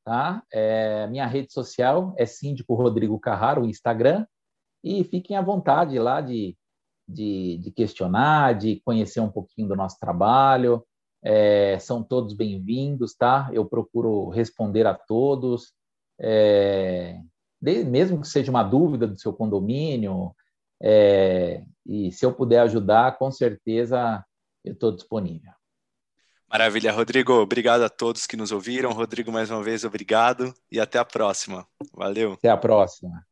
tá? 0.04 0.42
É, 0.52 1.06
minha 1.06 1.26
rede 1.26 1.52
social 1.52 2.14
é 2.18 2.26
Síndico 2.26 2.74
Rodrigo 2.74 3.18
Carraro, 3.18 3.62
o 3.62 3.68
Instagram, 3.68 4.26
e 4.82 5.04
fiquem 5.04 5.36
à 5.36 5.42
vontade 5.42 5.98
lá 5.98 6.20
de, 6.20 6.56
de, 7.08 7.58
de 7.58 7.70
questionar, 7.70 8.54
de 8.54 8.80
conhecer 8.84 9.20
um 9.20 9.30
pouquinho 9.30 9.68
do 9.68 9.76
nosso 9.76 9.98
trabalho. 9.98 10.84
É, 11.22 11.78
são 11.78 12.02
todos 12.02 12.34
bem-vindos, 12.34 13.14
tá? 13.14 13.50
Eu 13.52 13.66
procuro 13.66 14.30
responder 14.30 14.86
a 14.86 14.94
todos, 14.94 15.72
é, 16.18 17.20
de, 17.60 17.84
mesmo 17.84 18.20
que 18.20 18.28
seja 18.28 18.50
uma 18.50 18.62
dúvida 18.62 19.06
do 19.06 19.18
seu 19.18 19.32
condomínio, 19.32 20.34
é, 20.82 21.62
e 21.84 22.10
se 22.10 22.24
eu 22.24 22.32
puder 22.32 22.60
ajudar, 22.60 23.18
com 23.18 23.30
certeza 23.30 24.24
eu 24.64 24.72
estou 24.72 24.92
disponível. 24.92 25.52
Maravilha, 26.48 26.90
Rodrigo. 26.90 27.34
Obrigado 27.34 27.82
a 27.82 27.88
todos 27.88 28.26
que 28.26 28.36
nos 28.36 28.50
ouviram. 28.50 28.92
Rodrigo, 28.92 29.30
mais 29.30 29.50
uma 29.50 29.62
vez, 29.62 29.84
obrigado 29.84 30.52
e 30.70 30.80
até 30.80 30.98
a 30.98 31.04
próxima. 31.04 31.66
Valeu. 31.94 32.32
Até 32.32 32.48
a 32.48 32.56
próxima. 32.56 33.24